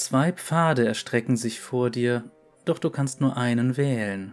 Zwei 0.00 0.32
Pfade 0.32 0.86
erstrecken 0.86 1.36
sich 1.36 1.60
vor 1.60 1.90
dir, 1.90 2.24
doch 2.64 2.78
du 2.78 2.88
kannst 2.88 3.20
nur 3.20 3.36
einen 3.36 3.76
wählen. 3.76 4.32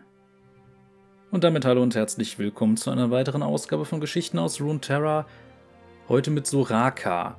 Und 1.30 1.44
damit 1.44 1.66
hallo 1.66 1.84
und 1.84 1.94
herzlich 1.94 2.40
willkommen 2.40 2.78
zu 2.78 2.90
einer 2.90 3.12
weiteren 3.12 3.44
Ausgabe 3.44 3.84
von 3.84 4.00
Geschichten 4.00 4.40
aus 4.40 4.62
Runeterra. 4.62 5.28
Heute 6.08 6.32
mit 6.32 6.48
Soraka. 6.48 7.38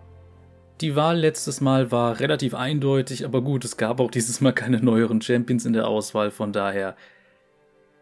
Die 0.83 0.95
Wahl 0.95 1.17
letztes 1.21 1.63
Mal 1.63 1.91
war 1.91 2.21
relativ 2.21 2.55
eindeutig, 2.55 3.25
aber 3.25 3.41
gut, 3.41 3.65
es 3.65 3.79
gab 3.79 3.99
auch 3.99 4.11
dieses 4.11 4.43
Mal 4.43 4.53
keine 4.53 4.83
neueren 4.83 5.23
Champions 5.23 5.65
in 5.65 5.73
der 5.73 5.89
Auswahl, 5.89 6.31
von 6.31 6.53
daher. 6.53 6.97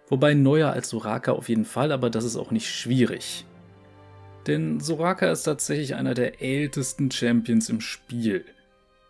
Wobei 0.08 0.34
neuer 0.34 0.72
als 0.72 0.88
Soraka 0.88 1.34
auf 1.34 1.48
jeden 1.48 1.64
Fall, 1.64 1.92
aber 1.92 2.10
das 2.10 2.24
ist 2.24 2.36
auch 2.36 2.50
nicht 2.50 2.68
schwierig. 2.68 3.46
Denn 4.48 4.80
Soraka 4.80 5.30
ist 5.30 5.44
tatsächlich 5.44 5.94
einer 5.94 6.14
der 6.14 6.42
ältesten 6.42 7.12
Champions 7.12 7.68
im 7.68 7.80
Spiel. 7.80 8.44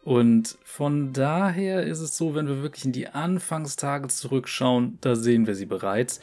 Und 0.07 0.57
von 0.63 1.13
daher 1.13 1.83
ist 1.83 1.99
es 1.99 2.17
so, 2.17 2.37
wenn 2.37 2.47
wir 2.47 2.63
wirklich 2.63 2.85
in 2.85 2.93
die 2.93 3.09
Anfangstage 3.09 4.07
zurückschauen, 4.07 4.99
da 5.01 5.17
sehen 5.17 5.49
wir 5.49 5.57
sie 5.57 5.67
bereits. 5.67 6.21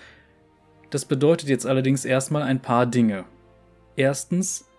Das 0.89 1.03
bedeutet 1.03 1.49
jetzt 1.49 1.65
allerdings 1.65 2.05
erstmal 2.05 2.43
ein 2.43 2.61
paar 2.61 2.85
Dinge. 2.85 3.25
Erstens, 3.97 4.69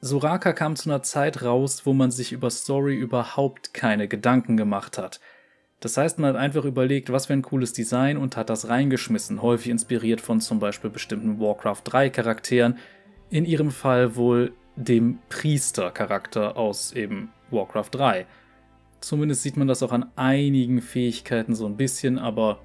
Soraka 0.00 0.52
kam 0.52 0.76
zu 0.76 0.88
einer 0.88 1.02
Zeit 1.02 1.42
raus, 1.42 1.84
wo 1.86 1.92
man 1.92 2.12
sich 2.12 2.30
über 2.30 2.50
Story 2.50 2.94
überhaupt 2.94 3.74
keine 3.74 4.06
Gedanken 4.06 4.56
gemacht 4.56 4.96
hat. 4.96 5.18
Das 5.80 5.96
heißt, 5.96 6.20
man 6.20 6.34
hat 6.34 6.40
einfach 6.40 6.64
überlegt, 6.64 7.10
was 7.10 7.26
für 7.26 7.32
ein 7.32 7.42
cooles 7.42 7.72
Design 7.72 8.16
und 8.16 8.36
hat 8.36 8.48
das 8.48 8.68
reingeschmissen, 8.68 9.42
häufig 9.42 9.72
inspiriert 9.72 10.20
von 10.20 10.40
zum 10.40 10.60
Beispiel 10.60 10.90
bestimmten 10.90 11.40
Warcraft 11.40 11.82
3 11.82 12.10
Charakteren, 12.10 12.78
in 13.28 13.44
ihrem 13.44 13.72
Fall 13.72 14.14
wohl 14.14 14.52
dem 14.76 15.18
Priester-Charakter 15.30 16.56
aus 16.56 16.92
eben 16.92 17.32
Warcraft 17.50 17.90
3. 17.92 18.26
Zumindest 19.00 19.42
sieht 19.42 19.56
man 19.56 19.68
das 19.68 19.82
auch 19.82 19.92
an 19.92 20.06
einigen 20.16 20.82
Fähigkeiten 20.82 21.54
so 21.54 21.66
ein 21.66 21.76
bisschen, 21.76 22.18
aber 22.18 22.60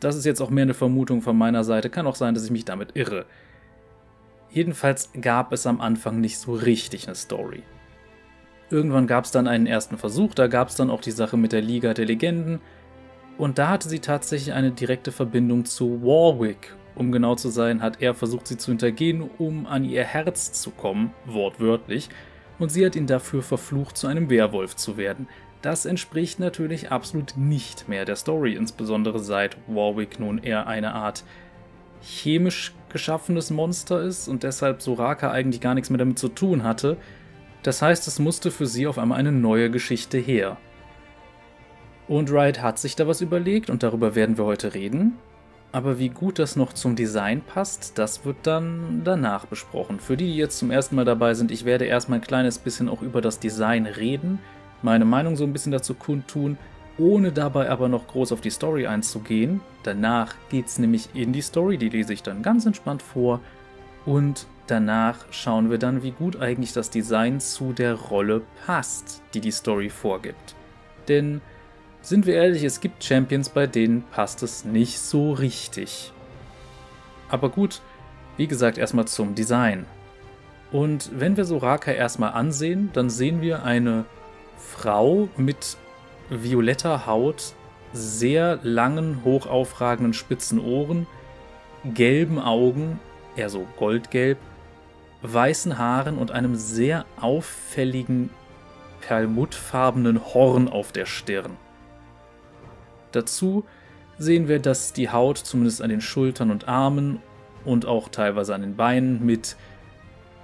das 0.00 0.16
ist 0.16 0.24
jetzt 0.24 0.40
auch 0.40 0.50
mehr 0.50 0.62
eine 0.62 0.74
Vermutung 0.74 1.22
von 1.22 1.36
meiner 1.36 1.64
Seite. 1.64 1.90
Kann 1.90 2.06
auch 2.06 2.14
sein, 2.14 2.34
dass 2.34 2.44
ich 2.44 2.50
mich 2.50 2.64
damit 2.64 2.96
irre. 2.96 3.26
Jedenfalls 4.50 5.10
gab 5.20 5.52
es 5.52 5.66
am 5.66 5.80
Anfang 5.80 6.20
nicht 6.20 6.38
so 6.38 6.54
richtig 6.54 7.06
eine 7.06 7.14
Story. 7.14 7.62
Irgendwann 8.70 9.06
gab 9.06 9.24
es 9.24 9.30
dann 9.30 9.46
einen 9.46 9.66
ersten 9.66 9.96
Versuch, 9.96 10.34
da 10.34 10.48
gab 10.48 10.68
es 10.68 10.76
dann 10.76 10.90
auch 10.90 11.00
die 11.00 11.10
Sache 11.10 11.36
mit 11.36 11.52
der 11.52 11.62
Liga 11.62 11.94
der 11.94 12.06
Legenden. 12.06 12.60
Und 13.38 13.58
da 13.58 13.68
hatte 13.68 13.88
sie 13.88 14.00
tatsächlich 14.00 14.54
eine 14.54 14.70
direkte 14.70 15.12
Verbindung 15.12 15.66
zu 15.66 16.02
Warwick. 16.02 16.74
Um 16.94 17.12
genau 17.12 17.34
zu 17.34 17.50
sein, 17.50 17.82
hat 17.82 18.00
er 18.00 18.14
versucht, 18.14 18.48
sie 18.48 18.56
zu 18.56 18.70
hintergehen, 18.70 19.28
um 19.36 19.66
an 19.66 19.84
ihr 19.84 20.04
Herz 20.04 20.52
zu 20.52 20.70
kommen, 20.70 21.12
wortwörtlich 21.26 22.08
und 22.58 22.70
sie 22.70 22.84
hat 22.84 22.96
ihn 22.96 23.06
dafür 23.06 23.42
verflucht, 23.42 23.96
zu 23.96 24.06
einem 24.06 24.30
Werwolf 24.30 24.76
zu 24.76 24.96
werden. 24.96 25.28
Das 25.62 25.84
entspricht 25.84 26.38
natürlich 26.38 26.90
absolut 26.92 27.36
nicht 27.36 27.88
mehr 27.88 28.04
der 28.04 28.16
Story, 28.16 28.54
insbesondere 28.54 29.18
seit 29.18 29.56
Warwick 29.66 30.20
nun 30.20 30.38
eher 30.38 30.66
eine 30.66 30.94
Art 30.94 31.24
chemisch 32.02 32.74
geschaffenes 32.88 33.50
Monster 33.50 34.00
ist 34.02 34.28
und 34.28 34.42
deshalb 34.42 34.80
Soraka 34.80 35.30
eigentlich 35.30 35.60
gar 35.60 35.74
nichts 35.74 35.90
mehr 35.90 35.98
damit 35.98 36.18
zu 36.18 36.28
tun 36.28 36.62
hatte. 36.62 36.96
Das 37.62 37.82
heißt, 37.82 38.06
es 38.06 38.18
musste 38.18 38.50
für 38.50 38.66
sie 38.66 38.86
auf 38.86 38.98
einmal 38.98 39.18
eine 39.18 39.32
neue 39.32 39.70
Geschichte 39.70 40.18
her. 40.18 40.56
Und 42.06 42.30
Riot 42.30 42.62
hat 42.62 42.78
sich 42.78 42.94
da 42.94 43.08
was 43.08 43.20
überlegt 43.20 43.68
und 43.68 43.82
darüber 43.82 44.14
werden 44.14 44.38
wir 44.38 44.44
heute 44.44 44.74
reden. 44.74 45.18
Aber 45.72 45.98
wie 45.98 46.08
gut 46.08 46.38
das 46.38 46.56
noch 46.56 46.72
zum 46.72 46.96
Design 46.96 47.42
passt, 47.42 47.98
das 47.98 48.24
wird 48.24 48.38
dann 48.44 49.02
danach 49.04 49.46
besprochen. 49.46 50.00
Für 50.00 50.16
die, 50.16 50.26
die 50.26 50.36
jetzt 50.36 50.58
zum 50.58 50.70
ersten 50.70 50.96
Mal 50.96 51.04
dabei 51.04 51.34
sind, 51.34 51.50
ich 51.50 51.64
werde 51.64 51.84
erstmal 51.84 52.20
ein 52.20 52.26
kleines 52.26 52.58
bisschen 52.58 52.88
auch 52.88 53.02
über 53.02 53.20
das 53.20 53.38
Design 53.40 53.86
reden, 53.86 54.38
meine 54.82 55.04
Meinung 55.04 55.36
so 55.36 55.44
ein 55.44 55.52
bisschen 55.52 55.72
dazu 55.72 55.94
kundtun, 55.94 56.56
ohne 56.98 57.32
dabei 57.32 57.68
aber 57.68 57.88
noch 57.88 58.06
groß 58.06 58.32
auf 58.32 58.40
die 58.40 58.50
Story 58.50 58.86
einzugehen. 58.86 59.60
Danach 59.82 60.34
geht 60.48 60.66
es 60.66 60.78
nämlich 60.78 61.10
in 61.14 61.32
die 61.32 61.42
Story, 61.42 61.76
die 61.76 61.90
lese 61.90 62.12
ich 62.12 62.22
dann 62.22 62.42
ganz 62.42 62.64
entspannt 62.64 63.02
vor. 63.02 63.40
Und 64.06 64.46
danach 64.66 65.26
schauen 65.30 65.70
wir 65.70 65.78
dann, 65.78 66.02
wie 66.02 66.12
gut 66.12 66.40
eigentlich 66.40 66.72
das 66.72 66.90
Design 66.90 67.40
zu 67.40 67.72
der 67.72 67.94
Rolle 67.94 68.42
passt, 68.64 69.22
die 69.34 69.40
die 69.40 69.50
Story 69.50 69.90
vorgibt. 69.90 70.54
Denn 71.08 71.40
sind 72.08 72.24
wir 72.24 72.34
ehrlich, 72.34 72.62
es 72.62 72.80
gibt 72.80 73.02
Champions, 73.02 73.48
bei 73.48 73.66
denen 73.66 74.04
passt 74.12 74.44
es 74.44 74.64
nicht 74.64 75.00
so 75.00 75.32
richtig. 75.32 76.12
Aber 77.28 77.48
gut, 77.48 77.80
wie 78.36 78.46
gesagt, 78.46 78.78
erstmal 78.78 79.08
zum 79.08 79.34
Design. 79.34 79.86
Und 80.70 81.10
wenn 81.12 81.36
wir 81.36 81.44
Soraka 81.44 81.90
erstmal 81.90 82.32
ansehen, 82.32 82.90
dann 82.92 83.10
sehen 83.10 83.40
wir 83.40 83.64
eine 83.64 84.04
Frau 84.56 85.28
mit 85.36 85.76
violetter 86.30 87.06
Haut, 87.06 87.54
sehr 87.92 88.60
langen, 88.62 89.24
hochaufragenden 89.24 90.12
spitzen 90.12 90.60
Ohren, 90.60 91.08
gelben 91.84 92.38
Augen, 92.38 93.00
eher 93.34 93.48
so 93.48 93.66
goldgelb, 93.78 94.38
weißen 95.22 95.76
Haaren 95.76 96.18
und 96.18 96.30
einem 96.30 96.54
sehr 96.54 97.04
auffälligen 97.20 98.30
perlmuttfarbenen 99.00 100.24
Horn 100.34 100.68
auf 100.68 100.92
der 100.92 101.06
Stirn. 101.06 101.56
Dazu 103.16 103.64
sehen 104.18 104.46
wir, 104.46 104.58
dass 104.58 104.92
die 104.92 105.08
Haut 105.10 105.38
zumindest 105.38 105.80
an 105.80 105.88
den 105.88 106.02
Schultern 106.02 106.50
und 106.50 106.68
Armen 106.68 107.20
und 107.64 107.86
auch 107.86 108.08
teilweise 108.08 108.54
an 108.54 108.60
den 108.60 108.76
Beinen 108.76 109.24
mit 109.24 109.56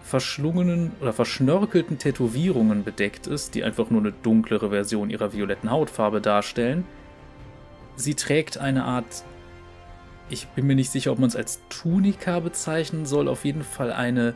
verschlungenen 0.02 0.92
oder 1.00 1.12
verschnörkelten 1.12 1.98
Tätowierungen 1.98 2.82
bedeckt 2.82 3.26
ist, 3.26 3.54
die 3.54 3.62
einfach 3.62 3.90
nur 3.90 4.00
eine 4.00 4.12
dunklere 4.12 4.70
Version 4.70 5.10
ihrer 5.10 5.32
violetten 5.32 5.70
Hautfarbe 5.70 6.20
darstellen. 6.20 6.84
Sie 7.96 8.14
trägt 8.14 8.58
eine 8.58 8.84
Art, 8.84 9.22
ich 10.30 10.48
bin 10.48 10.66
mir 10.66 10.74
nicht 10.74 10.90
sicher, 10.90 11.12
ob 11.12 11.18
man 11.18 11.28
es 11.28 11.36
als 11.36 11.60
Tunika 11.68 12.40
bezeichnen 12.40 13.04
soll, 13.04 13.28
auf 13.28 13.44
jeden 13.44 13.64
Fall 13.64 13.92
eine 13.92 14.34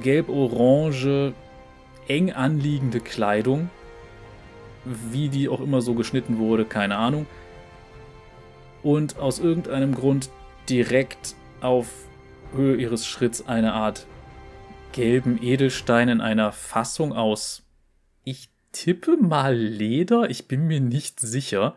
gelb-orange, 0.00 1.32
eng 2.08 2.32
anliegende 2.32 3.00
Kleidung, 3.00 3.70
wie 4.84 5.28
die 5.28 5.48
auch 5.48 5.60
immer 5.60 5.80
so 5.80 5.94
geschnitten 5.94 6.38
wurde, 6.38 6.64
keine 6.64 6.96
Ahnung. 6.96 7.26
Und 8.82 9.18
aus 9.18 9.38
irgendeinem 9.38 9.94
Grund 9.94 10.30
direkt 10.68 11.34
auf 11.60 11.88
Höhe 12.54 12.76
ihres 12.76 13.06
Schritts 13.06 13.46
eine 13.46 13.72
Art 13.72 14.06
gelben 14.92 15.42
Edelstein 15.42 16.08
in 16.08 16.20
einer 16.20 16.52
Fassung 16.52 17.12
aus, 17.12 17.62
ich 18.24 18.50
tippe 18.72 19.16
mal 19.16 19.54
Leder, 19.54 20.28
ich 20.28 20.48
bin 20.48 20.66
mir 20.66 20.80
nicht 20.80 21.20
sicher. 21.20 21.76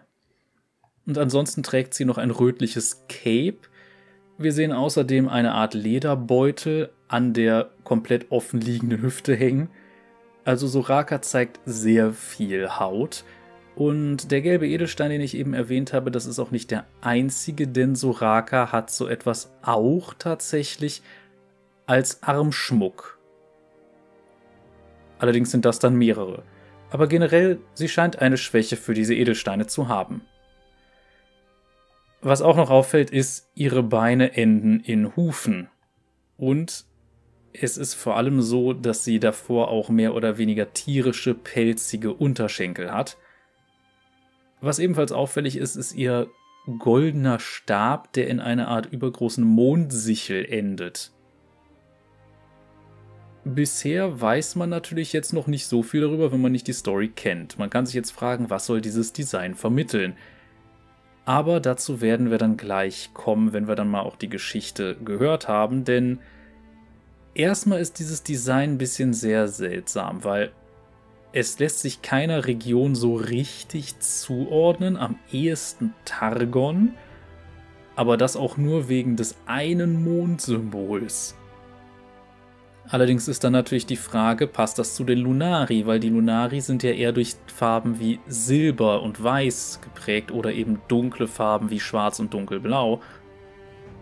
Und 1.05 1.17
ansonsten 1.17 1.63
trägt 1.63 1.93
sie 1.93 2.05
noch 2.05 2.17
ein 2.17 2.31
rötliches 2.31 3.05
Cape. 3.07 3.59
Wir 4.37 4.51
sehen 4.51 4.71
außerdem 4.71 5.29
eine 5.29 5.53
Art 5.53 5.73
Lederbeutel 5.75 6.89
an 7.07 7.33
der 7.33 7.69
komplett 7.83 8.31
offen 8.31 8.59
liegenden 8.59 9.01
Hüfte 9.01 9.35
hängen 9.35 9.69
also 10.45 10.67
Soraka 10.67 11.21
zeigt 11.21 11.59
sehr 11.65 12.13
viel 12.13 12.69
Haut. 12.79 13.23
Und 13.75 14.31
der 14.31 14.41
gelbe 14.41 14.67
Edelstein, 14.67 15.09
den 15.09 15.19
ich 15.19 15.35
eben 15.35 15.53
erwähnt 15.53 15.91
habe, 15.91 16.11
das 16.11 16.25
ist 16.25 16.39
auch 16.39 16.51
nicht 16.51 16.71
der 16.71 16.85
einzige, 17.01 17.67
denn 17.67 17.95
Soraka 17.95 18.71
hat 18.71 18.89
so 18.89 19.07
etwas 19.07 19.51
auch 19.63 20.13
tatsächlich 20.13 21.01
als 21.85 22.23
Armschmuck. 22.23 23.19
Allerdings 25.19 25.51
sind 25.51 25.65
das 25.65 25.79
dann 25.79 25.95
mehrere. 25.95 26.43
Aber 26.89 27.07
generell, 27.07 27.59
sie 27.73 27.89
scheint 27.89 28.19
eine 28.19 28.37
Schwäche 28.37 28.77
für 28.77 28.93
diese 28.93 29.15
Edelsteine 29.15 29.67
zu 29.67 29.89
haben. 29.89 30.21
Was 32.21 32.41
auch 32.41 32.55
noch 32.55 32.69
auffällt, 32.69 33.09
ist, 33.09 33.49
ihre 33.55 33.83
Beine 33.83 34.37
enden 34.37 34.79
in 34.79 35.15
Hufen. 35.15 35.69
Und 36.37 36.85
es 37.61 37.77
ist 37.77 37.93
vor 37.93 38.17
allem 38.17 38.41
so, 38.41 38.73
dass 38.73 39.03
sie 39.03 39.19
davor 39.19 39.69
auch 39.69 39.89
mehr 39.89 40.15
oder 40.15 40.37
weniger 40.37 40.73
tierische, 40.73 41.33
pelzige 41.33 42.13
Unterschenkel 42.13 42.91
hat. 42.91 43.17
Was 44.61 44.79
ebenfalls 44.79 45.11
auffällig 45.11 45.57
ist, 45.57 45.75
ist 45.75 45.93
ihr 45.93 46.27
goldener 46.79 47.39
Stab, 47.39 48.13
der 48.13 48.27
in 48.27 48.39
einer 48.39 48.67
Art 48.67 48.87
übergroßen 48.91 49.43
Mondsichel 49.43 50.45
endet. 50.45 51.11
Bisher 53.43 54.19
weiß 54.19 54.55
man 54.55 54.69
natürlich 54.69 55.13
jetzt 55.13 55.31
noch 55.31 55.45
nicht 55.45 55.67
so 55.67 55.83
viel 55.83 56.01
darüber, 56.01 56.31
wenn 56.31 56.41
man 56.41 56.51
nicht 56.51 56.65
die 56.67 56.73
Story 56.73 57.09
kennt. 57.09 57.59
Man 57.59 57.69
kann 57.69 57.85
sich 57.85 57.93
jetzt 57.93 58.09
fragen, 58.09 58.49
was 58.49 58.65
soll 58.65 58.81
dieses 58.81 59.13
Design 59.13 59.53
vermitteln? 59.53 60.15
Aber 61.25 61.59
dazu 61.59 62.01
werden 62.01 62.31
wir 62.31 62.39
dann 62.39 62.57
gleich 62.57 63.11
kommen, 63.13 63.53
wenn 63.53 63.67
wir 63.67 63.75
dann 63.75 63.89
mal 63.89 64.01
auch 64.01 64.15
die 64.15 64.29
Geschichte 64.29 64.95
gehört 64.95 65.47
haben, 65.47 65.83
denn 65.83 66.19
Erstmal 67.35 67.81
ist 67.81 67.99
dieses 67.99 68.23
Design 68.23 68.71
ein 68.71 68.77
bisschen 68.77 69.13
sehr 69.13 69.49
seltsam, 69.49 70.23
weil 70.23 70.53
es 71.33 71.59
lässt 71.59 71.81
sich 71.81 72.01
keiner 72.01 72.45
Region 72.45 72.95
so 72.95 73.15
richtig 73.15 73.99
zuordnen, 73.99 74.95
am 74.95 75.19
ehesten 75.33 75.93
Targon, 76.05 76.93
aber 77.97 78.15
das 78.15 78.37
auch 78.37 78.55
nur 78.55 78.87
wegen 78.87 79.17
des 79.17 79.35
einen 79.47 80.01
Mondsymbols. 80.01 81.35
Allerdings 82.87 83.27
ist 83.27 83.43
dann 83.43 83.51
natürlich 83.51 83.85
die 83.85 83.97
Frage, 83.97 84.47
passt 84.47 84.79
das 84.79 84.95
zu 84.95 85.03
den 85.03 85.19
Lunari, 85.19 85.85
weil 85.85 85.99
die 85.99 86.09
Lunari 86.09 86.61
sind 86.61 86.83
ja 86.83 86.91
eher 86.91 87.11
durch 87.11 87.35
Farben 87.47 87.99
wie 87.99 88.21
Silber 88.27 89.01
und 89.01 89.21
Weiß 89.21 89.81
geprägt 89.81 90.31
oder 90.31 90.53
eben 90.53 90.79
dunkle 90.87 91.27
Farben 91.27 91.69
wie 91.69 91.81
Schwarz 91.81 92.19
und 92.19 92.33
Dunkelblau, 92.33 93.01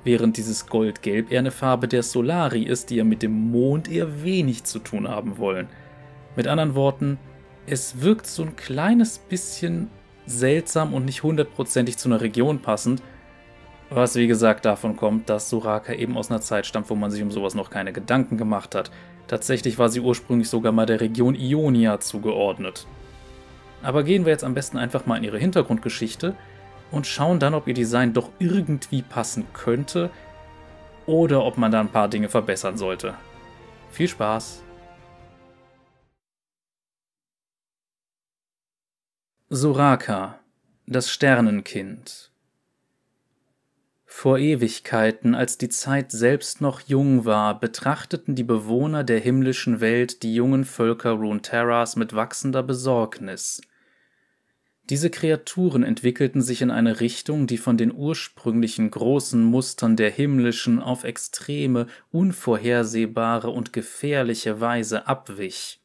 während 0.03 0.38
dieses 0.38 0.67
Goldgelb 0.67 1.31
eher 1.31 1.39
eine 1.39 1.51
Farbe 1.51 1.88
der 1.88 2.03
Solari 2.03 2.63
ist, 2.63 2.89
die 2.89 2.97
ja 2.97 3.03
mit 3.03 3.23
dem 3.23 3.51
Mond 3.51 3.89
eher 3.89 4.23
wenig 4.23 4.63
zu 4.63 4.79
tun 4.79 5.07
haben 5.07 5.38
wollen. 5.38 5.67
Mit 6.35 6.47
anderen 6.47 6.75
Worten, 6.75 7.17
es 7.65 8.01
wirkt 8.01 8.27
so 8.27 8.44
ein 8.44 8.55
kleines 8.55 9.17
bisschen 9.17 9.89
seltsam 10.25 10.94
und 10.94 11.05
nicht 11.05 11.23
hundertprozentig 11.23 11.97
zu 11.97 12.09
einer 12.09 12.21
Region 12.21 12.59
passend, 12.59 13.01
was 13.89 14.15
wie 14.15 14.27
gesagt 14.27 14.65
davon 14.65 14.95
kommt, 14.95 15.29
dass 15.29 15.50
Soraka 15.50 15.94
eben 15.94 16.17
aus 16.17 16.31
einer 16.31 16.41
Zeit 16.41 16.65
stammt, 16.65 16.89
wo 16.89 16.95
man 16.95 17.11
sich 17.11 17.21
um 17.21 17.31
sowas 17.31 17.56
noch 17.56 17.69
keine 17.69 17.94
Gedanken 17.94 18.38
gemacht 18.38 18.75
hat. 18.75 18.91
Tatsächlich 19.27 19.77
war 19.77 19.89
sie 19.89 19.99
ursprünglich 19.99 20.49
sogar 20.49 20.71
mal 20.71 20.85
der 20.85 21.01
Region 21.01 21.35
Ionia 21.35 21.99
zugeordnet. 21.99 22.88
Aber 23.81 24.03
gehen 24.03 24.25
wir 24.25 24.31
jetzt 24.31 24.44
am 24.44 24.53
besten 24.53 24.77
einfach 24.77 25.06
mal 25.06 25.17
in 25.17 25.23
ihre 25.23 25.38
Hintergrundgeschichte 25.38 26.35
und 26.94 27.06
schauen 27.07 27.40
dann, 27.40 27.54
ob 27.54 27.68
ihr 27.68 27.74
Design 27.74 28.13
doch 28.13 28.30
irgendwie 28.40 29.01
passen 29.01 29.45
könnte 29.51 30.10
oder 31.06 31.44
ob 31.44 31.57
man 31.57 31.72
da 31.72 31.81
ein 31.81 31.92
paar 31.92 32.07
Dinge 32.07 32.30
verbessern 32.30 32.78
sollte. 32.78 33.16
Viel 33.92 34.07
Spaß! 34.07 34.63
Soraka, 39.50 40.40
das 40.88 41.12
Sternenkind 41.12 42.31
vor 44.16 44.38
Ewigkeiten, 44.38 45.34
als 45.34 45.57
die 45.57 45.69
Zeit 45.69 46.12
selbst 46.12 46.62
noch 46.62 46.80
jung 46.81 47.25
war, 47.25 47.60
betrachteten 47.60 48.36
die 48.36 48.44
Bewohner 48.44 49.04
der 49.04 49.19
himmlischen 49.19 49.81
Welt 49.81 50.22
die 50.22 50.36
jungen 50.36 50.66
Völker 50.66 51.12
Runeterras 51.13 51.95
mit 51.95 52.16
wachsender 52.16 52.62
Besorgnis. 52.62 53.60
Diese 54.89 55.09
Kreaturen 55.09 55.83
entwickelten 55.83 56.41
sich 56.41 56.62
in 56.62 56.69
eine 56.69 57.00
Richtung, 57.00 57.47
die 57.47 57.57
von 57.57 57.77
den 57.77 57.94
ursprünglichen 57.94 58.91
großen 58.91 59.41
Mustern 59.41 59.95
der 59.95 60.12
himmlischen 60.12 60.81
auf 60.81 61.06
extreme, 61.06 61.88
unvorhersehbare 62.12 63.50
und 63.50 63.71
gefährliche 63.71 64.59
Weise 64.59 65.07
abwich. 65.07 65.80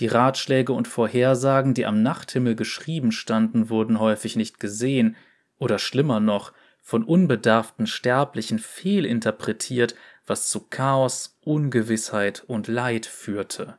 Die 0.00 0.08
Ratschläge 0.08 0.72
und 0.72 0.88
Vorhersagen, 0.88 1.74
die 1.74 1.86
am 1.86 2.02
Nachthimmel 2.02 2.56
geschrieben 2.56 3.12
standen, 3.12 3.70
wurden 3.70 4.00
häufig 4.00 4.34
nicht 4.34 4.58
gesehen, 4.58 5.16
oder 5.58 5.78
schlimmer 5.78 6.18
noch, 6.18 6.52
von 6.80 7.04
unbedarften 7.04 7.86
Sterblichen 7.86 8.58
fehlinterpretiert, 8.58 9.94
was 10.26 10.50
zu 10.50 10.66
Chaos, 10.68 11.38
Ungewissheit 11.44 12.42
und 12.48 12.66
Leid 12.66 13.06
führte. 13.06 13.78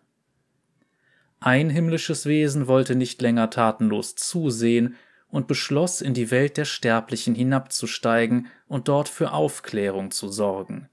Ein 1.46 1.70
himmlisches 1.70 2.26
Wesen 2.26 2.68
wollte 2.68 2.96
nicht 2.96 3.22
länger 3.22 3.50
tatenlos 3.50 4.16
zusehen 4.16 4.96
und 5.28 5.46
beschloss, 5.46 6.00
in 6.00 6.14
die 6.14 6.32
Welt 6.32 6.56
der 6.56 6.64
Sterblichen 6.64 7.36
hinabzusteigen 7.36 8.48
und 8.70 8.88
dort 8.88 9.10
für 9.10 9.34
Aufklärung 9.34 10.12
zu 10.12 10.30
sorgen. 10.30 10.88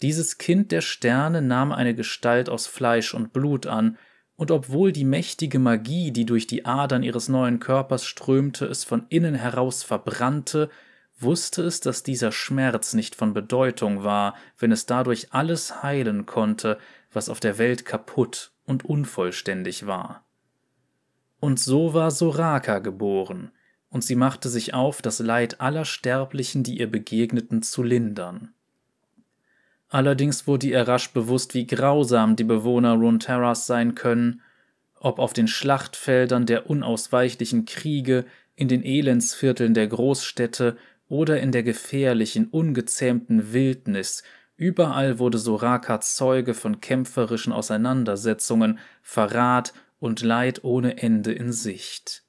Dieses 0.00 0.38
Kind 0.38 0.72
der 0.72 0.80
Sterne 0.80 1.42
nahm 1.42 1.72
eine 1.72 1.94
Gestalt 1.94 2.48
aus 2.48 2.66
Fleisch 2.66 3.12
und 3.12 3.34
Blut 3.34 3.66
an, 3.66 3.98
und 4.34 4.50
obwohl 4.50 4.92
die 4.92 5.04
mächtige 5.04 5.58
Magie, 5.58 6.10
die 6.10 6.24
durch 6.24 6.46
die 6.46 6.64
Adern 6.64 7.02
ihres 7.02 7.28
neuen 7.28 7.60
Körpers 7.60 8.06
strömte, 8.06 8.64
es 8.64 8.84
von 8.84 9.04
innen 9.10 9.34
heraus 9.34 9.82
verbrannte, 9.82 10.70
wusste 11.18 11.62
es, 11.64 11.80
dass 11.80 12.02
dieser 12.02 12.32
Schmerz 12.32 12.94
nicht 12.94 13.14
von 13.14 13.34
Bedeutung 13.34 14.04
war, 14.04 14.36
wenn 14.58 14.72
es 14.72 14.86
dadurch 14.86 15.34
alles 15.34 15.82
heilen 15.82 16.24
konnte, 16.24 16.78
was 17.12 17.28
auf 17.28 17.40
der 17.40 17.58
Welt 17.58 17.84
kaputt 17.84 18.52
und 18.64 18.84
unvollständig 18.84 19.86
war. 19.86 20.24
Und 21.40 21.58
so 21.58 21.94
war 21.94 22.10
Soraka 22.10 22.78
geboren, 22.78 23.50
und 23.88 24.04
sie 24.04 24.14
machte 24.14 24.48
sich 24.48 24.72
auf, 24.72 25.02
das 25.02 25.18
Leid 25.18 25.60
aller 25.60 25.84
Sterblichen, 25.84 26.62
die 26.62 26.78
ihr 26.78 26.90
begegneten, 26.90 27.62
zu 27.62 27.82
lindern. 27.82 28.54
Allerdings 29.88 30.46
wurde 30.46 30.68
ihr 30.68 30.86
rasch 30.86 31.12
bewusst, 31.12 31.54
wie 31.54 31.66
grausam 31.66 32.36
die 32.36 32.44
Bewohner 32.44 32.94
Runeterras 32.94 33.66
sein 33.66 33.96
können, 33.96 34.42
ob 35.00 35.18
auf 35.18 35.32
den 35.32 35.48
Schlachtfeldern 35.48 36.46
der 36.46 36.70
unausweichlichen 36.70 37.64
Kriege, 37.64 38.24
in 38.54 38.68
den 38.68 38.84
Elendsvierteln 38.84 39.74
der 39.74 39.88
Großstädte 39.88 40.76
oder 41.08 41.40
in 41.40 41.50
der 41.50 41.62
gefährlichen, 41.62 42.46
ungezähmten 42.48 43.52
Wildnis, 43.52 44.22
überall 44.60 45.18
wurde 45.18 45.38
Soraka 45.38 46.00
Zeuge 46.00 46.54
von 46.54 46.80
kämpferischen 46.80 47.52
Auseinandersetzungen, 47.52 48.78
Verrat 49.02 49.72
und 49.98 50.22
Leid 50.22 50.62
ohne 50.62 50.98
Ende 50.98 51.32
in 51.32 51.50
Sicht. 51.50 52.22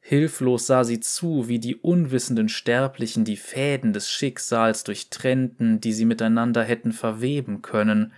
Hilflos 0.00 0.66
sah 0.66 0.84
sie 0.84 1.00
zu, 1.00 1.48
wie 1.48 1.58
die 1.58 1.76
unwissenden 1.76 2.48
Sterblichen 2.48 3.24
die 3.24 3.36
Fäden 3.36 3.92
des 3.92 4.10
Schicksals 4.10 4.84
durchtrennten, 4.84 5.80
die 5.80 5.92
sie 5.92 6.04
miteinander 6.04 6.62
hätten 6.62 6.92
verweben 6.92 7.62
können. 7.62 8.12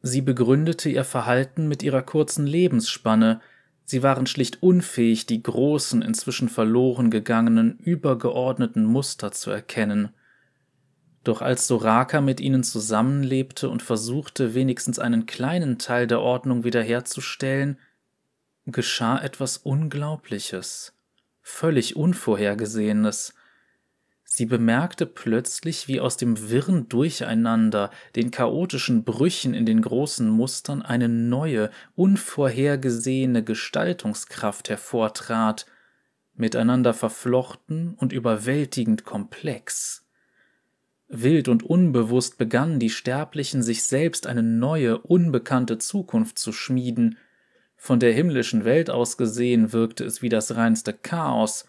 Sie 0.00 0.22
begründete 0.22 0.88
ihr 0.88 1.04
Verhalten 1.04 1.68
mit 1.68 1.82
ihrer 1.82 2.02
kurzen 2.02 2.46
Lebensspanne, 2.46 3.40
Sie 3.90 4.02
waren 4.02 4.26
schlicht 4.26 4.62
unfähig, 4.62 5.24
die 5.24 5.42
großen, 5.42 6.02
inzwischen 6.02 6.50
verloren 6.50 7.10
gegangenen, 7.10 7.78
übergeordneten 7.78 8.84
Muster 8.84 9.32
zu 9.32 9.50
erkennen. 9.50 10.10
Doch 11.28 11.42
als 11.42 11.66
Soraka 11.66 12.22
mit 12.22 12.40
ihnen 12.40 12.62
zusammenlebte 12.62 13.68
und 13.68 13.82
versuchte, 13.82 14.54
wenigstens 14.54 14.98
einen 14.98 15.26
kleinen 15.26 15.76
Teil 15.78 16.06
der 16.06 16.22
Ordnung 16.22 16.64
wiederherzustellen, 16.64 17.78
geschah 18.64 19.18
etwas 19.18 19.58
Unglaubliches, 19.58 20.94
völlig 21.42 21.96
Unvorhergesehenes. 21.96 23.34
Sie 24.24 24.46
bemerkte 24.46 25.04
plötzlich, 25.04 25.86
wie 25.86 26.00
aus 26.00 26.16
dem 26.16 26.48
wirren 26.48 26.88
Durcheinander, 26.88 27.90
den 28.16 28.30
chaotischen 28.30 29.04
Brüchen 29.04 29.52
in 29.52 29.66
den 29.66 29.82
großen 29.82 30.30
Mustern 30.30 30.80
eine 30.80 31.10
neue, 31.10 31.70
unvorhergesehene 31.94 33.44
Gestaltungskraft 33.44 34.70
hervortrat, 34.70 35.66
miteinander 36.32 36.94
verflochten 36.94 37.92
und 37.92 38.14
überwältigend 38.14 39.04
komplex. 39.04 40.07
Wild 41.08 41.48
und 41.48 41.62
unbewusst 41.62 42.38
begannen 42.38 42.78
die 42.78 42.90
Sterblichen 42.90 43.62
sich 43.62 43.82
selbst 43.82 44.26
eine 44.26 44.42
neue, 44.42 44.98
unbekannte 44.98 45.78
Zukunft 45.78 46.38
zu 46.38 46.52
schmieden. 46.52 47.18
Von 47.76 48.00
der 48.00 48.12
himmlischen 48.12 48.64
Welt 48.64 48.90
aus 48.90 49.16
gesehen 49.16 49.72
wirkte 49.72 50.04
es 50.04 50.20
wie 50.20 50.28
das 50.28 50.56
reinste 50.56 50.92
Chaos, 50.92 51.66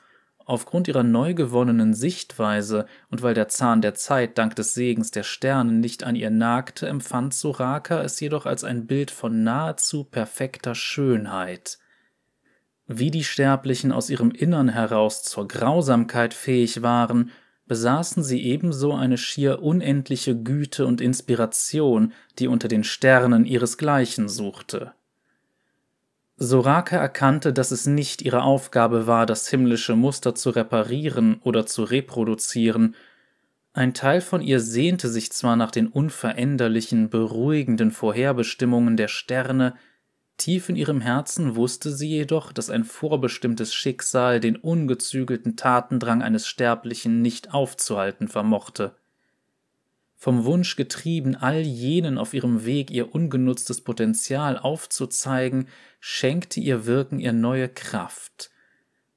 Aufgrund 0.49 0.87
ihrer 0.87 1.03
neu 1.03 1.35
gewonnenen 1.35 1.93
Sichtweise 1.93 2.87
und 3.11 3.21
weil 3.21 3.35
der 3.35 3.49
Zahn 3.49 3.83
der 3.83 3.93
Zeit 3.93 4.39
dank 4.39 4.55
des 4.55 4.73
Segens 4.73 5.11
der 5.11 5.21
Sterne 5.21 5.73
nicht 5.73 6.03
an 6.03 6.15
ihr 6.15 6.31
nagte, 6.31 6.87
empfand 6.87 7.35
Soraka 7.35 8.01
es 8.01 8.19
jedoch 8.19 8.47
als 8.47 8.63
ein 8.63 8.87
Bild 8.87 9.11
von 9.11 9.43
nahezu 9.43 10.05
perfekter 10.05 10.73
Schönheit. 10.73 11.77
Wie 12.87 13.11
die 13.11 13.23
Sterblichen 13.23 13.91
aus 13.91 14.09
ihrem 14.09 14.31
Innern 14.31 14.69
heraus 14.69 15.21
zur 15.21 15.47
Grausamkeit 15.47 16.33
fähig 16.33 16.81
waren, 16.81 17.29
besaßen 17.69 18.23
sie 18.23 18.43
ebenso 18.43 18.93
eine 18.93 19.17
schier 19.17 19.61
unendliche 19.61 20.35
Güte 20.35 20.85
und 20.87 20.99
Inspiration, 20.99 22.13
die 22.39 22.47
unter 22.47 22.67
den 22.67 22.83
Sternen 22.83 23.45
ihresgleichen 23.45 24.27
suchte. 24.27 24.91
Soraka 26.35 26.97
erkannte, 26.97 27.53
dass 27.53 27.71
es 27.71 27.85
nicht 27.85 28.23
ihre 28.23 28.41
Aufgabe 28.41 29.05
war, 29.07 29.25
das 29.25 29.47
himmlische 29.47 29.95
Muster 29.95 30.33
zu 30.33 30.49
reparieren 30.49 31.39
oder 31.43 31.65
zu 31.67 31.83
reproduzieren. 31.83 32.95
Ein 33.73 33.93
Teil 33.93 34.21
von 34.21 34.41
ihr 34.41 34.59
sehnte 34.59 35.07
sich 35.07 35.31
zwar 35.31 35.55
nach 35.55 35.69
den 35.69 35.87
unveränderlichen, 35.87 37.09
beruhigenden 37.09 37.91
Vorherbestimmungen 37.91 38.97
der 38.97 39.09
Sterne, 39.09 39.75
tief 40.39 40.69
in 40.69 40.75
ihrem 40.75 41.01
Herzen 41.01 41.55
wusste 41.55 41.91
sie 41.91 42.07
jedoch, 42.09 42.51
dass 42.51 42.71
ein 42.71 42.83
vorbestimmtes 42.83 43.73
Schicksal 43.73 44.39
den 44.39 44.55
ungezügelten 44.55 45.55
Tatendrang 45.55 46.23
eines 46.23 46.47
Sterblichen 46.47 47.21
nicht 47.21 47.53
aufzuhalten 47.53 48.27
vermochte 48.27 48.95
vom 50.19 50.43
Wunsch 50.43 50.75
getrieben, 50.75 51.37
all 51.37 51.61
jenen 51.61 52.17
auf 52.17 52.33
ihrem 52.33 52.65
Weg 52.65 52.91
ihr 52.91 53.15
ungenutztes 53.15 53.79
Potenzial 53.79 54.59
aufzuzeigen, 54.59 55.69
schenkte 56.01 56.59
ihr 56.59 56.85
Wirken 56.85 57.19
ihr 57.19 57.31
neue 57.31 57.69
Kraft. 57.69 58.51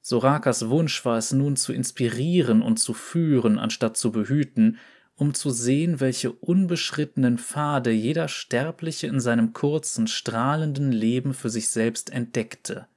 Sorakas 0.01 0.69
Wunsch 0.69 1.03
war 1.03 1.17
es 1.17 1.33
nun 1.33 1.57
zu 1.57 1.73
inspirieren 1.73 2.61
und 2.61 2.77
zu 2.77 2.93
führen, 2.93 3.59
anstatt 3.59 3.97
zu 3.97 4.13
behüten, 4.13 4.77
um 5.15 5.33
zu 5.33 5.51
sehen, 5.51 5.99
welche 5.99 6.31
unbeschrittenen 6.31 7.37
Pfade 7.37 7.91
jeder 7.91 8.27
Sterbliche 8.27 9.07
in 9.07 9.19
seinem 9.19 9.53
kurzen, 9.53 10.07
strahlenden 10.07 10.91
Leben 10.91 11.33
für 11.33 11.49
sich 11.49 11.69
selbst 11.69 12.11
entdeckte. 12.11 12.87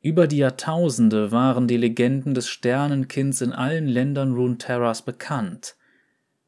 Über 0.00 0.26
die 0.26 0.38
Jahrtausende 0.38 1.32
waren 1.32 1.66
die 1.66 1.76
Legenden 1.76 2.32
des 2.32 2.48
Sternenkinds 2.48 3.40
in 3.40 3.52
allen 3.52 3.88
Ländern 3.88 4.32
Runeterras 4.32 5.02
bekannt. 5.02 5.74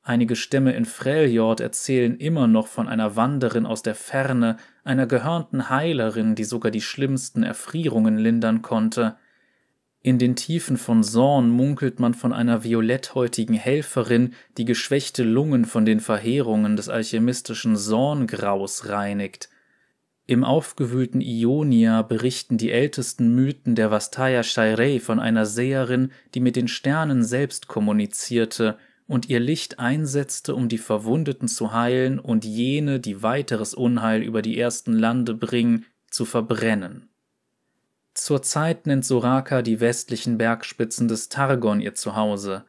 Einige 0.02 0.34
Stämme 0.34 0.72
in 0.72 0.86
Freljord 0.86 1.60
erzählen 1.60 2.16
immer 2.16 2.46
noch 2.46 2.68
von 2.68 2.88
einer 2.88 3.16
Wanderin 3.16 3.66
aus 3.66 3.82
der 3.82 3.94
Ferne, 3.94 4.56
einer 4.82 5.06
gehörnten 5.06 5.68
Heilerin, 5.68 6.34
die 6.34 6.44
sogar 6.44 6.70
die 6.70 6.80
schlimmsten 6.80 7.42
Erfrierungen 7.42 8.16
lindern 8.16 8.62
konnte. 8.62 9.16
In 10.02 10.18
den 10.18 10.34
Tiefen 10.34 10.78
von 10.78 11.02
Sorn 11.02 11.50
munkelt 11.50 12.00
man 12.00 12.14
von 12.14 12.32
einer 12.32 12.64
violetthäutigen 12.64 13.54
Helferin, 13.54 14.32
die 14.56 14.64
geschwächte 14.64 15.24
Lungen 15.24 15.66
von 15.66 15.84
den 15.84 16.00
Verheerungen 16.00 16.76
des 16.76 16.88
alchemistischen 16.88 17.76
Sorngraus 17.76 18.88
reinigt. 18.88 19.50
Im 20.26 20.42
aufgewühlten 20.42 21.20
Ionia 21.20 22.00
berichten 22.00 22.56
die 22.56 22.70
ältesten 22.70 23.34
Mythen 23.34 23.74
der 23.74 23.90
Vastaya 23.90 24.42
Shairei 24.42 25.00
von 25.00 25.20
einer 25.20 25.44
Seherin, 25.44 26.12
die 26.34 26.40
mit 26.40 26.56
den 26.56 26.68
Sternen 26.68 27.22
selbst 27.22 27.68
kommunizierte 27.68 28.78
und 29.06 29.28
ihr 29.28 29.40
Licht 29.40 29.80
einsetzte, 29.80 30.54
um 30.54 30.68
die 30.70 30.78
Verwundeten 30.78 31.46
zu 31.48 31.74
heilen 31.74 32.18
und 32.18 32.46
jene, 32.46 33.00
die 33.00 33.22
weiteres 33.22 33.74
Unheil 33.74 34.22
über 34.22 34.40
die 34.40 34.56
ersten 34.56 34.94
Lande 34.94 35.34
bringen, 35.34 35.84
zu 36.08 36.24
verbrennen. 36.24 37.09
Zurzeit 38.22 38.86
nennt 38.86 39.06
Soraka 39.06 39.62
die 39.62 39.80
westlichen 39.80 40.36
Bergspitzen 40.36 41.08
des 41.08 41.30
Targon 41.30 41.80
ihr 41.80 41.94
Zuhause. 41.94 42.66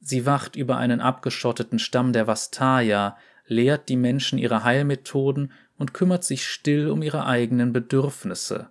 Sie 0.00 0.26
wacht 0.26 0.54
über 0.54 0.76
einen 0.76 1.00
abgeschotteten 1.00 1.78
Stamm 1.78 2.12
der 2.12 2.26
Vastaya, 2.26 3.16
lehrt 3.46 3.88
die 3.88 3.96
Menschen 3.96 4.38
ihre 4.38 4.64
Heilmethoden 4.64 5.50
und 5.78 5.94
kümmert 5.94 6.24
sich 6.24 6.46
still 6.46 6.90
um 6.90 7.00
ihre 7.00 7.24
eigenen 7.24 7.72
Bedürfnisse. 7.72 8.68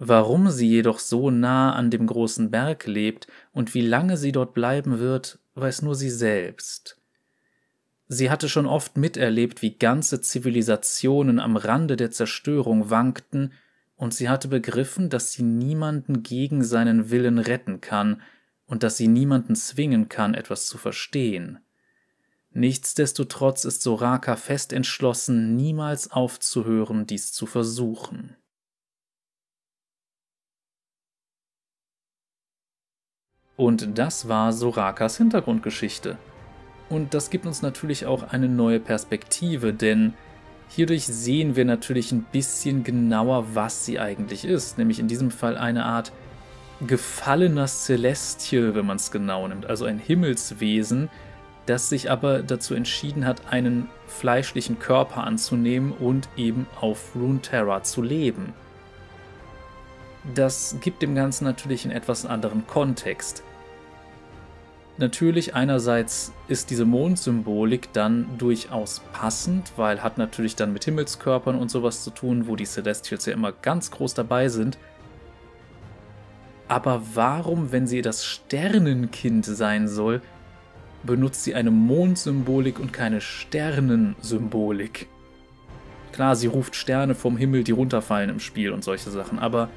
Warum 0.00 0.50
sie 0.50 0.70
jedoch 0.70 0.98
so 0.98 1.30
nah 1.30 1.72
an 1.72 1.92
dem 1.92 2.08
großen 2.08 2.50
Berg 2.50 2.88
lebt 2.88 3.28
und 3.52 3.74
wie 3.74 3.86
lange 3.86 4.16
sie 4.16 4.32
dort 4.32 4.54
bleiben 4.54 4.98
wird, 4.98 5.38
weiß 5.54 5.82
nur 5.82 5.94
sie 5.94 6.10
selbst. 6.10 7.00
Sie 8.08 8.28
hatte 8.28 8.48
schon 8.48 8.66
oft 8.66 8.96
miterlebt, 8.96 9.62
wie 9.62 9.78
ganze 9.78 10.20
Zivilisationen 10.20 11.38
am 11.38 11.56
Rande 11.56 11.96
der 11.96 12.10
Zerstörung 12.10 12.90
wankten 12.90 13.52
und 13.98 14.14
sie 14.14 14.28
hatte 14.28 14.48
begriffen, 14.48 15.10
dass 15.10 15.32
sie 15.32 15.42
niemanden 15.42 16.22
gegen 16.22 16.64
seinen 16.64 17.10
Willen 17.10 17.38
retten 17.38 17.80
kann 17.80 18.22
und 18.64 18.84
dass 18.84 18.96
sie 18.96 19.08
niemanden 19.08 19.56
zwingen 19.56 20.08
kann, 20.08 20.34
etwas 20.34 20.66
zu 20.66 20.78
verstehen. 20.78 21.58
Nichtsdestotrotz 22.50 23.64
ist 23.64 23.82
Soraka 23.82 24.36
fest 24.36 24.72
entschlossen, 24.72 25.56
niemals 25.56 26.12
aufzuhören, 26.12 27.06
dies 27.06 27.32
zu 27.32 27.44
versuchen. 27.46 28.36
Und 33.56 33.98
das 33.98 34.28
war 34.28 34.52
Sorakas 34.52 35.16
Hintergrundgeschichte. 35.16 36.18
Und 36.88 37.14
das 37.14 37.30
gibt 37.30 37.46
uns 37.46 37.62
natürlich 37.62 38.06
auch 38.06 38.22
eine 38.22 38.48
neue 38.48 38.78
Perspektive, 38.78 39.74
denn 39.74 40.14
Hierdurch 40.68 41.06
sehen 41.06 41.56
wir 41.56 41.64
natürlich 41.64 42.12
ein 42.12 42.24
bisschen 42.30 42.84
genauer, 42.84 43.46
was 43.54 43.84
sie 43.84 43.98
eigentlich 43.98 44.44
ist, 44.44 44.78
nämlich 44.78 44.98
in 44.98 45.08
diesem 45.08 45.30
Fall 45.30 45.56
eine 45.56 45.84
Art 45.84 46.12
gefallener 46.86 47.66
Celestial, 47.66 48.74
wenn 48.74 48.86
man 48.86 48.96
es 48.96 49.10
genau 49.10 49.48
nimmt, 49.48 49.66
also 49.66 49.84
ein 49.84 49.98
Himmelswesen, 49.98 51.08
das 51.66 51.88
sich 51.88 52.10
aber 52.10 52.42
dazu 52.42 52.74
entschieden 52.74 53.26
hat, 53.26 53.52
einen 53.52 53.88
fleischlichen 54.06 54.78
Körper 54.78 55.24
anzunehmen 55.24 55.92
und 55.92 56.28
eben 56.36 56.66
auf 56.80 57.14
Runeterra 57.14 57.82
zu 57.82 58.02
leben. 58.02 58.52
Das 60.34 60.76
gibt 60.80 61.02
dem 61.02 61.14
Ganzen 61.14 61.44
natürlich 61.44 61.84
einen 61.84 61.96
etwas 61.96 62.26
anderen 62.26 62.66
Kontext. 62.66 63.42
Natürlich, 65.00 65.54
einerseits 65.54 66.32
ist 66.48 66.70
diese 66.70 66.84
Mondsymbolik 66.84 67.92
dann 67.92 68.26
durchaus 68.36 69.00
passend, 69.12 69.72
weil 69.76 70.02
hat 70.02 70.18
natürlich 70.18 70.56
dann 70.56 70.72
mit 70.72 70.84
Himmelskörpern 70.84 71.54
und 71.54 71.70
sowas 71.70 72.02
zu 72.02 72.10
tun, 72.10 72.48
wo 72.48 72.56
die 72.56 72.66
Celestials 72.66 73.24
ja 73.26 73.32
immer 73.32 73.52
ganz 73.52 73.92
groß 73.92 74.14
dabei 74.14 74.48
sind. 74.48 74.76
Aber 76.66 77.00
warum, 77.14 77.70
wenn 77.70 77.86
sie 77.86 78.02
das 78.02 78.24
Sternenkind 78.24 79.46
sein 79.46 79.86
soll, 79.86 80.20
benutzt 81.04 81.44
sie 81.44 81.54
eine 81.54 81.70
Mondsymbolik 81.70 82.80
und 82.80 82.92
keine 82.92 83.20
Sternensymbolik? 83.20 85.06
Klar, 86.10 86.34
sie 86.34 86.48
ruft 86.48 86.74
Sterne 86.74 87.14
vom 87.14 87.36
Himmel, 87.36 87.62
die 87.62 87.70
runterfallen 87.70 88.30
im 88.30 88.40
Spiel 88.40 88.72
und 88.72 88.82
solche 88.82 89.10
Sachen, 89.10 89.38
aber 89.38 89.70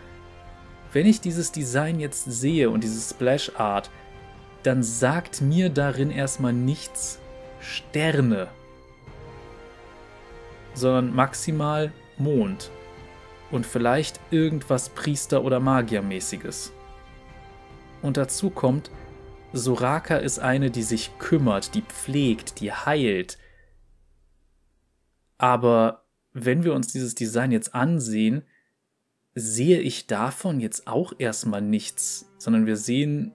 wenn 0.94 1.06
ich 1.06 1.22
dieses 1.22 1.52
Design 1.52 2.00
jetzt 2.00 2.26
sehe 2.26 2.72
und 2.72 2.84
dieses 2.84 3.12
Splash 3.12 3.52
Art, 3.56 3.92
dann 4.64 4.84
sagt 4.84 5.42
mir 5.42 5.70
darin 5.70 6.12
erstmal 6.12 6.54
nichts 6.54 7.20
Sterne, 7.60 8.48
sondern 10.74 11.14
maximal 11.14 11.92
Mond 12.18 12.72
und 13.52 13.66
vielleicht 13.66 14.20
irgendwas 14.32 14.90
Priester- 14.90 15.44
oder 15.44 15.60
Magiermäßiges. 15.60 16.72
Und 18.02 18.18
dazu 18.18 18.50
kommt, 18.50 18.92
Soraka 19.54 20.18
ist 20.18 20.40
eine, 20.40 20.72
die 20.72 20.84
sich 20.84 21.18
kümmert, 21.20 21.76
die 21.76 21.82
pflegt, 21.82 22.62
die 22.62 22.72
heilt. 22.72 23.38
Aber 25.38 26.06
wenn 26.34 26.64
wir 26.64 26.74
uns 26.74 26.88
dieses 26.88 27.16
Design 27.16 27.52
jetzt 27.52 27.76
ansehen, 27.76 28.44
sehe 29.36 29.80
ich 29.80 30.08
davon 30.08 30.60
jetzt 30.60 30.88
auch 30.88 31.14
erstmal 31.18 31.62
nichts, 31.62 32.32
sondern 32.38 32.66
wir 32.66 32.78
sehen 32.78 33.34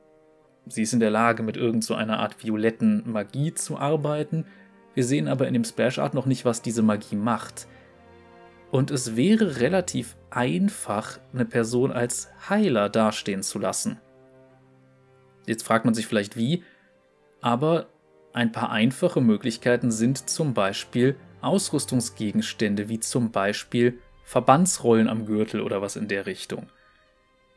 Sie 0.67 0.83
ist 0.83 0.93
in 0.93 1.01
der 1.01 1.11
Lage, 1.11 1.43
mit 1.43 1.57
irgend 1.57 1.85
so 1.85 1.95
einer 1.95 2.19
Art 2.19 2.43
violetten 2.43 3.03
Magie 3.11 3.55
zu 3.55 3.79
arbeiten. 3.79 4.47
Wir 4.95 5.05
sehen 5.05 5.29
aber 5.29 5.47
in 5.47 5.55
dem 5.55 5.65
Splash 5.65 5.99
Art 5.99 6.15
noch 6.15 6.27
nicht, 6.27 6.45
was 6.45 6.63
diese 6.63 6.83
Magie 6.83 7.17
macht. 7.17 7.69
Und 8.73 8.91
es 8.91 9.15
wäre 9.15 9.61
relativ 9.61 10.17
einfach, 10.31 11.19
eine 11.33 11.45
Person 11.45 11.93
als 11.93 12.31
Heiler 12.49 12.89
dastehen 12.89 13.43
zu 13.43 13.59
lassen. 13.59 14.01
Jetzt 15.47 15.63
fragt 15.63 15.85
man 15.85 15.95
sich 15.95 16.09
vielleicht 16.09 16.37
wie, 16.37 16.65
aber 17.41 17.87
ein 18.33 18.51
paar 18.51 18.71
einfache 18.71 19.21
Möglichkeiten 19.21 19.93
sind 19.93 20.29
zum 20.29 20.53
Beispiel 20.53 21.17
Ausrüstungsgegenstände, 21.41 22.89
wie 22.89 22.99
zum 22.99 23.31
Beispiel 23.31 24.01
Verbandsrollen 24.25 25.09
am 25.09 25.27
Gürtel 25.27 25.61
oder 25.61 25.81
was 25.81 25.95
in 25.95 26.09
der 26.09 26.27
Richtung. 26.27 26.67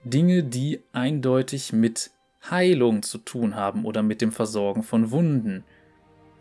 Dinge, 0.03 0.43
die 0.43 0.83
eindeutig 0.93 1.73
mit 1.73 2.11
Heilung 2.49 3.03
zu 3.03 3.17
tun 3.17 3.55
haben 3.55 3.85
oder 3.85 4.01
mit 4.01 4.21
dem 4.21 4.31
Versorgen 4.31 4.83
von 4.83 5.11
Wunden. 5.11 5.63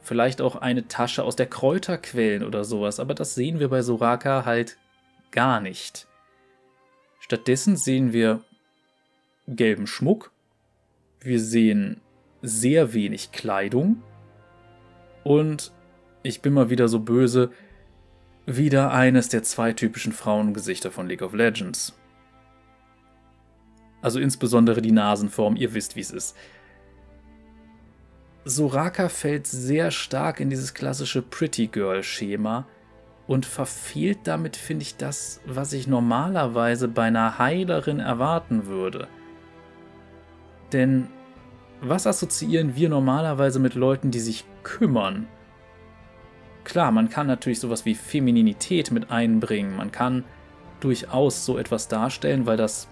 Vielleicht 0.00 0.40
auch 0.40 0.56
eine 0.56 0.88
Tasche 0.88 1.24
aus 1.24 1.36
der 1.36 1.46
Kräuterquellen 1.46 2.42
oder 2.42 2.64
sowas, 2.64 3.00
aber 3.00 3.14
das 3.14 3.34
sehen 3.34 3.60
wir 3.60 3.68
bei 3.68 3.82
Soraka 3.82 4.44
halt 4.44 4.78
gar 5.30 5.60
nicht. 5.60 6.06
Stattdessen 7.20 7.76
sehen 7.76 8.12
wir 8.12 8.42
gelben 9.46 9.86
Schmuck, 9.86 10.30
wir 11.20 11.40
sehen 11.40 12.00
sehr 12.42 12.94
wenig 12.94 13.32
Kleidung 13.32 14.02
und 15.24 15.72
ich 16.22 16.40
bin 16.40 16.52
mal 16.52 16.70
wieder 16.70 16.88
so 16.88 17.00
böse, 17.00 17.50
wieder 18.46 18.92
eines 18.92 19.28
der 19.28 19.42
zwei 19.42 19.72
typischen 19.72 20.12
Frauengesichter 20.12 20.90
von 20.90 21.08
League 21.08 21.22
of 21.22 21.34
Legends. 21.34 21.97
Also 24.00 24.20
insbesondere 24.20 24.80
die 24.80 24.92
Nasenform, 24.92 25.56
ihr 25.56 25.74
wisst, 25.74 25.96
wie 25.96 26.00
es 26.00 26.10
ist. 26.10 26.36
Soraka 28.44 29.08
fällt 29.08 29.46
sehr 29.46 29.90
stark 29.90 30.40
in 30.40 30.50
dieses 30.50 30.72
klassische 30.72 31.20
Pretty 31.22 31.66
Girl-Schema 31.66 32.66
und 33.26 33.44
verfehlt 33.44 34.20
damit, 34.24 34.56
finde 34.56 34.82
ich, 34.82 34.96
das, 34.96 35.40
was 35.44 35.72
ich 35.74 35.86
normalerweise 35.86 36.88
bei 36.88 37.04
einer 37.04 37.38
Heilerin 37.38 38.00
erwarten 38.00 38.66
würde. 38.66 39.06
Denn 40.72 41.08
was 41.80 42.06
assoziieren 42.06 42.74
wir 42.74 42.88
normalerweise 42.88 43.58
mit 43.58 43.74
Leuten, 43.74 44.10
die 44.10 44.20
sich 44.20 44.44
kümmern? 44.62 45.26
Klar, 46.64 46.90
man 46.90 47.08
kann 47.08 47.26
natürlich 47.26 47.60
sowas 47.60 47.84
wie 47.84 47.94
Femininität 47.94 48.90
mit 48.90 49.10
einbringen, 49.10 49.76
man 49.76 49.92
kann 49.92 50.24
durchaus 50.80 51.44
so 51.44 51.58
etwas 51.58 51.88
darstellen, 51.88 52.46
weil 52.46 52.56
das 52.56 52.88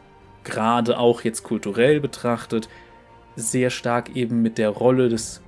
gerade 0.46 0.98
auch 0.98 1.22
jetzt 1.22 1.42
kulturell 1.42 2.00
betrachtet, 2.00 2.70
sehr 3.34 3.68
stark 3.68 4.16
eben 4.16 4.40
mit 4.40 4.56
der 4.56 4.70
Rolle 4.70 5.10
des 5.10 5.42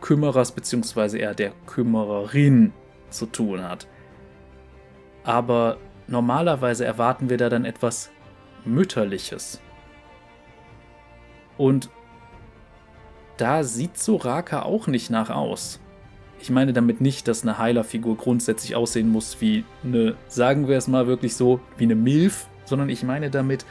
Kümmerers 0.00 0.52
bzw. 0.52 1.18
eher 1.18 1.34
der 1.34 1.52
Kümmererin 1.66 2.72
zu 3.10 3.26
tun 3.26 3.62
hat. 3.62 3.86
Aber 5.22 5.76
normalerweise 6.08 6.84
erwarten 6.84 7.30
wir 7.30 7.36
da 7.36 7.48
dann 7.48 7.64
etwas 7.64 8.10
Mütterliches. 8.64 9.60
Und 11.56 11.90
da 13.36 13.62
sieht 13.62 13.98
Soraka 13.98 14.62
auch 14.62 14.86
nicht 14.86 15.10
nach 15.10 15.30
aus. 15.30 15.80
Ich 16.40 16.50
meine 16.50 16.72
damit 16.72 17.00
nicht, 17.00 17.28
dass 17.28 17.42
eine 17.42 17.58
Heilerfigur 17.58 18.16
grundsätzlich 18.16 18.76
aussehen 18.76 19.10
muss 19.10 19.40
wie 19.40 19.64
eine, 19.84 20.16
sagen 20.28 20.68
wir 20.68 20.76
es 20.76 20.88
mal 20.88 21.06
wirklich 21.06 21.34
so, 21.36 21.60
wie 21.76 21.84
eine 21.84 21.96
Milf, 21.96 22.46
sondern 22.64 22.88
ich 22.88 23.02
meine 23.02 23.30
damit, 23.30 23.64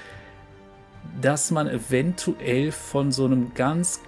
dass 1.22 1.52
man 1.52 1.68
eventuell 1.68 2.72
von 2.72 3.12
so 3.12 3.26
einem 3.26 3.54
ganz 3.54 4.02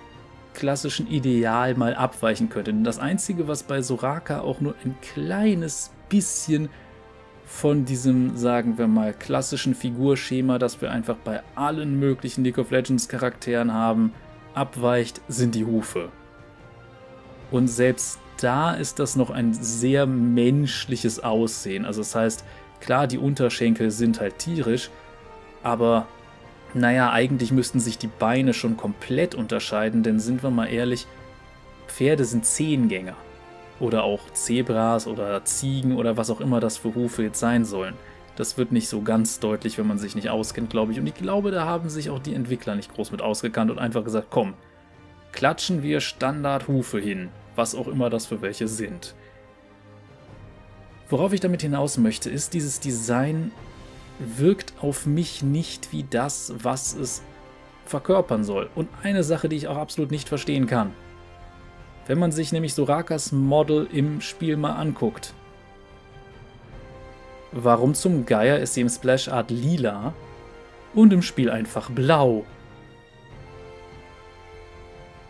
klassischen 0.53 1.07
Ideal 1.07 1.75
mal 1.75 1.95
abweichen 1.95 2.49
könnte. 2.49 2.73
Denn 2.73 2.83
das 2.83 2.99
Einzige, 2.99 3.47
was 3.47 3.63
bei 3.63 3.81
Soraka 3.81 4.41
auch 4.41 4.61
nur 4.61 4.75
ein 4.83 4.95
kleines 5.01 5.91
bisschen 6.09 6.69
von 7.45 7.85
diesem, 7.85 8.37
sagen 8.37 8.77
wir 8.77 8.87
mal, 8.87 9.13
klassischen 9.13 9.73
Figurschema, 9.73 10.59
das 10.59 10.81
wir 10.81 10.91
einfach 10.91 11.15
bei 11.17 11.41
allen 11.55 11.99
möglichen 11.99 12.43
League 12.43 12.59
of 12.59 12.71
Legends 12.71 13.07
Charakteren 13.07 13.73
haben, 13.73 14.13
abweicht, 14.53 15.21
sind 15.27 15.55
die 15.55 15.65
Hufe. 15.65 16.09
Und 17.51 17.67
selbst 17.67 18.19
da 18.37 18.73
ist 18.73 18.99
das 18.99 19.15
noch 19.15 19.31
ein 19.31 19.53
sehr 19.53 20.05
menschliches 20.05 21.21
Aussehen. 21.21 21.85
Also 21.85 22.01
das 22.01 22.15
heißt, 22.15 22.45
klar, 22.79 23.07
die 23.07 23.17
Unterschenkel 23.17 23.91
sind 23.91 24.19
halt 24.19 24.39
tierisch, 24.39 24.89
aber 25.63 26.07
naja, 26.73 27.11
eigentlich 27.11 27.51
müssten 27.51 27.79
sich 27.79 27.97
die 27.97 28.07
Beine 28.07 28.53
schon 28.53 28.77
komplett 28.77 29.35
unterscheiden, 29.35 30.03
denn 30.03 30.19
sind 30.19 30.43
wir 30.43 30.49
mal 30.51 30.67
ehrlich, 30.67 31.07
Pferde 31.88 32.25
sind 32.25 32.45
Zehengänger. 32.45 33.15
Oder 33.79 34.03
auch 34.03 34.19
Zebras 34.33 35.07
oder 35.07 35.43
Ziegen 35.45 35.95
oder 35.95 36.17
was 36.17 36.29
auch 36.29 36.41
immer 36.41 36.59
das 36.59 36.77
für 36.77 36.93
Hufe 36.95 37.23
jetzt 37.23 37.39
sein 37.39 37.63
sollen. 37.63 37.95
Das 38.35 38.57
wird 38.57 38.71
nicht 38.71 38.88
so 38.89 39.01
ganz 39.01 39.39
deutlich, 39.39 39.77
wenn 39.77 39.88
man 39.88 39.97
sich 39.97 40.15
nicht 40.15 40.29
auskennt, 40.29 40.69
glaube 40.69 40.91
ich. 40.91 40.99
Und 40.99 41.07
ich 41.07 41.15
glaube, 41.15 41.51
da 41.51 41.65
haben 41.65 41.89
sich 41.89 42.09
auch 42.09 42.19
die 42.19 42.33
Entwickler 42.33 42.75
nicht 42.75 42.93
groß 42.93 43.11
mit 43.11 43.21
ausgekannt 43.21 43.71
und 43.71 43.79
einfach 43.79 44.03
gesagt, 44.03 44.27
komm, 44.29 44.53
klatschen 45.31 45.83
wir 45.83 46.01
Standardhufe 46.01 46.99
hin, 46.99 47.29
was 47.55 47.75
auch 47.75 47.88
immer 47.88 48.09
das 48.09 48.27
für 48.27 48.41
welche 48.41 48.67
sind. 48.67 49.15
Worauf 51.09 51.33
ich 51.33 51.39
damit 51.39 51.61
hinaus 51.61 51.97
möchte, 51.97 52.29
ist, 52.29 52.53
dieses 52.53 52.79
Design 52.79 53.51
wirkt 54.19 54.73
auf 54.81 55.05
mich 55.05 55.41
nicht 55.41 55.91
wie 55.91 56.03
das, 56.03 56.53
was 56.61 56.93
es 56.93 57.23
verkörpern 57.85 58.43
soll. 58.43 58.69
Und 58.75 58.89
eine 59.01 59.23
Sache, 59.23 59.49
die 59.49 59.55
ich 59.55 59.67
auch 59.67 59.77
absolut 59.77 60.11
nicht 60.11 60.29
verstehen 60.29 60.67
kann. 60.67 60.93
Wenn 62.05 62.19
man 62.19 62.31
sich 62.31 62.51
nämlich 62.51 62.73
Sorakas 62.73 63.31
Model 63.31 63.88
im 63.91 64.21
Spiel 64.21 64.57
mal 64.57 64.73
anguckt, 64.73 65.33
warum 67.51 67.93
zum 67.93 68.25
Geier 68.25 68.59
ist 68.59 68.73
sie 68.73 68.81
im 68.81 68.89
Splash 68.89 69.27
Art 69.27 69.51
lila 69.51 70.13
und 70.93 71.13
im 71.13 71.21
Spiel 71.21 71.49
einfach 71.49 71.89
blau? 71.89 72.45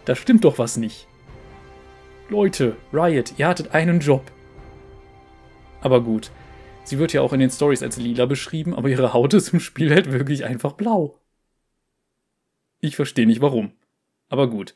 Da 0.06 0.16
stimmt 0.16 0.44
doch 0.46 0.58
was 0.58 0.78
nicht. 0.78 1.08
Leute, 2.30 2.76
Riot, 2.94 3.34
ihr 3.38 3.48
hattet 3.48 3.74
einen 3.74 4.00
Job. 4.00 4.24
Aber 5.82 6.02
gut, 6.02 6.32
Sie 6.90 6.98
wird 6.98 7.14
ja 7.14 7.22
auch 7.22 7.34
in 7.34 7.40
den 7.40 7.52
Stories 7.52 7.84
als 7.84 7.98
lila 7.98 8.26
beschrieben, 8.26 8.74
aber 8.74 8.90
ihre 8.90 9.14
Haut 9.14 9.36
ist 9.36 9.54
im 9.54 9.60
Spiel 9.60 9.92
halt 9.94 10.12
wirklich 10.12 10.44
einfach 10.44 10.74
blau. 10.74 11.20
Ich 12.80 12.96
verstehe 12.96 13.28
nicht 13.28 13.42
warum. 13.42 13.74
Aber 14.28 14.50
gut. 14.50 14.74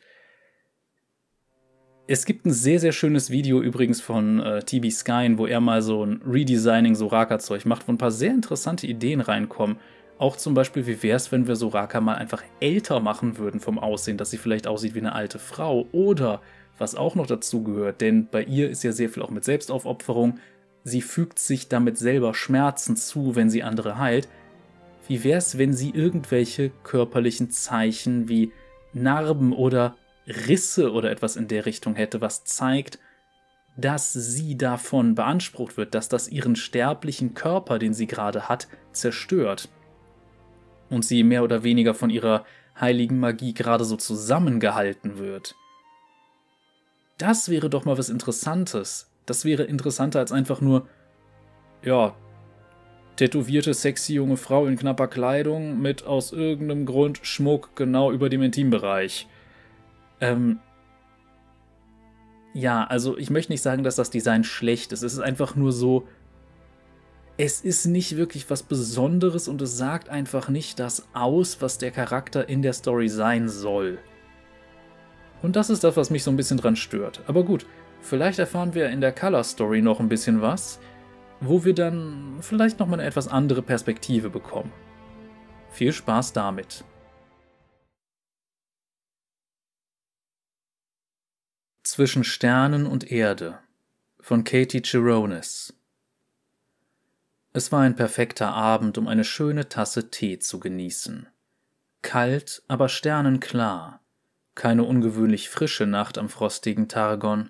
Es 2.05 2.25
gibt 2.25 2.45
ein 2.45 2.53
sehr, 2.53 2.79
sehr 2.79 2.91
schönes 2.91 3.31
Video 3.31 3.63
übrigens 3.63 3.99
von 3.99 4.39
äh, 4.41 4.61
TB 4.61 4.91
Skyn, 4.91 5.39
wo 5.39 5.47
er 5.47 5.59
mal 5.59 5.81
so 5.81 6.05
ein 6.05 6.21
Redesigning 6.23 6.93
Soraka-Zeug 6.93 7.65
macht, 7.65 7.87
wo 7.87 7.91
ein 7.91 7.97
paar 7.97 8.11
sehr 8.11 8.29
interessante 8.29 8.85
Ideen 8.85 9.19
reinkommen. 9.19 9.77
Auch 10.19 10.37
zum 10.37 10.53
Beispiel, 10.53 10.85
wie 10.85 11.01
wäre 11.01 11.15
es, 11.15 11.31
wenn 11.31 11.47
wir 11.47 11.55
Soraka 11.55 11.99
mal 11.99 12.17
einfach 12.17 12.43
älter 12.59 12.99
machen 12.99 13.39
würden 13.39 13.59
vom 13.59 13.79
Aussehen, 13.79 14.19
dass 14.19 14.29
sie 14.29 14.37
vielleicht 14.37 14.67
aussieht 14.67 14.93
wie 14.93 14.99
eine 14.99 15.15
alte 15.15 15.39
Frau. 15.39 15.87
Oder, 15.91 16.43
was 16.77 16.93
auch 16.93 17.15
noch 17.15 17.25
dazu 17.25 17.63
gehört, 17.63 18.01
denn 18.01 18.27
bei 18.27 18.43
ihr 18.43 18.69
ist 18.69 18.83
ja 18.83 18.91
sehr 18.91 19.09
viel 19.09 19.23
auch 19.23 19.31
mit 19.31 19.43
Selbstaufopferung, 19.43 20.37
sie 20.83 21.01
fügt 21.01 21.39
sich 21.39 21.67
damit 21.67 21.97
selber 21.97 22.33
Schmerzen 22.33 22.95
zu, 22.95 23.35
wenn 23.35 23.49
sie 23.49 23.63
andere 23.63 23.97
heilt. 23.97 24.27
Wie 25.07 25.23
wär's, 25.23 25.57
wenn 25.57 25.73
sie 25.73 25.89
irgendwelche 25.89 26.71
körperlichen 26.83 27.49
Zeichen 27.51 28.29
wie 28.29 28.51
Narben 28.93 29.53
oder 29.53 29.95
Risse 30.27 30.91
oder 30.91 31.11
etwas 31.11 31.35
in 31.35 31.47
der 31.47 31.65
Richtung 31.65 31.95
hätte, 31.95 32.21
was 32.21 32.45
zeigt, 32.45 32.99
dass 33.75 34.13
sie 34.13 34.55
davon 34.57 35.15
beansprucht 35.15 35.77
wird, 35.77 35.95
dass 35.95 36.07
das 36.07 36.27
ihren 36.27 36.55
sterblichen 36.55 37.33
Körper, 37.33 37.79
den 37.79 37.93
sie 37.93 38.07
gerade 38.07 38.47
hat, 38.47 38.67
zerstört. 38.91 39.69
Und 40.89 41.03
sie 41.03 41.23
mehr 41.23 41.43
oder 41.43 41.63
weniger 41.63 41.93
von 41.93 42.09
ihrer 42.09 42.45
heiligen 42.79 43.19
Magie 43.19 43.53
gerade 43.53 43.83
so 43.83 43.97
zusammengehalten 43.97 45.17
wird. 45.17 45.55
Das 47.17 47.49
wäre 47.49 47.69
doch 47.69 47.85
mal 47.85 47.97
was 47.97 48.09
Interessantes. 48.09 49.12
Das 49.25 49.45
wäre 49.45 49.63
interessanter 49.63 50.19
als 50.19 50.31
einfach 50.31 50.61
nur, 50.61 50.87
ja, 51.83 52.15
tätowierte, 53.15 53.73
sexy 53.73 54.15
junge 54.15 54.37
Frau 54.37 54.65
in 54.65 54.77
knapper 54.77 55.07
Kleidung 55.07 55.81
mit 55.81 56.03
aus 56.05 56.31
irgendeinem 56.31 56.85
Grund 56.85 57.19
Schmuck 57.23 57.75
genau 57.75 58.11
über 58.11 58.29
dem 58.29 58.41
Intimbereich. 58.41 59.27
Ähm, 60.19 60.59
ja, 62.53 62.83
also 62.83 63.17
ich 63.17 63.29
möchte 63.29 63.51
nicht 63.51 63.61
sagen, 63.61 63.83
dass 63.83 63.95
das 63.95 64.09
Design 64.09 64.43
schlecht 64.43 64.91
ist. 64.91 65.03
Es 65.03 65.13
ist 65.13 65.19
einfach 65.19 65.55
nur 65.55 65.71
so, 65.71 66.07
es 67.37 67.61
ist 67.61 67.85
nicht 67.85 68.15
wirklich 68.15 68.49
was 68.49 68.63
Besonderes 68.63 69.47
und 69.47 69.61
es 69.61 69.77
sagt 69.77 70.09
einfach 70.09 70.49
nicht 70.49 70.79
das 70.79 71.07
aus, 71.13 71.61
was 71.61 71.77
der 71.77 71.91
Charakter 71.91 72.47
in 72.47 72.61
der 72.61 72.73
Story 72.73 73.09
sein 73.09 73.49
soll. 73.49 73.97
Und 75.41 75.55
das 75.55 75.69
ist 75.69 75.83
das, 75.83 75.97
was 75.97 76.09
mich 76.09 76.23
so 76.23 76.31
ein 76.31 76.37
bisschen 76.37 76.57
dran 76.57 76.75
stört. 76.75 77.21
Aber 77.27 77.43
gut, 77.43 77.65
Vielleicht 78.03 78.37
erfahren 78.37 78.73
wir 78.73 78.89
in 78.89 78.99
der 78.99 79.13
Color 79.13 79.45
Story 79.45 79.81
noch 79.81 80.01
ein 80.01 80.09
bisschen 80.09 80.41
was, 80.41 80.79
wo 81.39 81.63
wir 81.63 81.73
dann 81.73 82.37
vielleicht 82.41 82.77
nochmal 82.77 82.99
eine 82.99 83.07
etwas 83.07 83.29
andere 83.29 83.61
Perspektive 83.61 84.29
bekommen. 84.29 84.73
Viel 85.71 85.93
Spaß 85.93 86.33
damit. 86.33 86.83
Zwischen 91.83 92.25
Sternen 92.25 92.85
und 92.85 93.09
Erde 93.09 93.59
von 94.19 94.43
Katie 94.43 94.81
Chironis 94.81 95.73
Es 97.53 97.71
war 97.71 97.81
ein 97.81 97.95
perfekter 97.95 98.53
Abend, 98.53 98.97
um 98.97 99.07
eine 99.07 99.23
schöne 99.23 99.69
Tasse 99.69 100.11
Tee 100.11 100.39
zu 100.39 100.59
genießen. 100.59 101.27
Kalt, 102.01 102.63
aber 102.67 102.89
sternenklar. 102.89 104.01
Keine 104.55 104.83
ungewöhnlich 104.83 105.49
frische 105.49 105.85
Nacht 105.85 106.17
am 106.17 106.27
frostigen 106.27 106.89
Targon. 106.89 107.49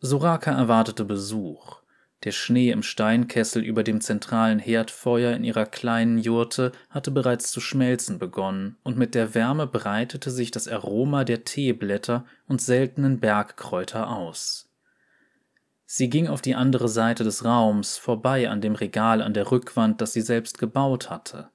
Soraka 0.00 0.52
erwartete 0.52 1.04
Besuch. 1.04 1.80
Der 2.24 2.30
Schnee 2.30 2.70
im 2.70 2.82
Steinkessel 2.82 3.62
über 3.62 3.82
dem 3.82 4.00
zentralen 4.00 4.60
Herdfeuer 4.60 5.32
in 5.34 5.42
ihrer 5.42 5.66
kleinen 5.66 6.18
Jurte 6.18 6.70
hatte 6.88 7.10
bereits 7.10 7.50
zu 7.50 7.60
schmelzen 7.60 8.18
begonnen, 8.18 8.76
und 8.84 8.96
mit 8.96 9.16
der 9.16 9.34
Wärme 9.34 9.66
breitete 9.66 10.30
sich 10.30 10.52
das 10.52 10.68
Aroma 10.68 11.24
der 11.24 11.44
Teeblätter 11.44 12.26
und 12.46 12.62
seltenen 12.62 13.18
Bergkräuter 13.18 14.10
aus. 14.10 14.68
Sie 15.84 16.08
ging 16.10 16.28
auf 16.28 16.42
die 16.42 16.54
andere 16.54 16.88
Seite 16.88 17.24
des 17.24 17.44
Raums, 17.44 17.96
vorbei 17.96 18.50
an 18.50 18.60
dem 18.60 18.76
Regal 18.76 19.20
an 19.20 19.34
der 19.34 19.50
Rückwand, 19.50 20.00
das 20.00 20.12
sie 20.12 20.20
selbst 20.20 20.58
gebaut 20.58 21.10
hatte. 21.10 21.50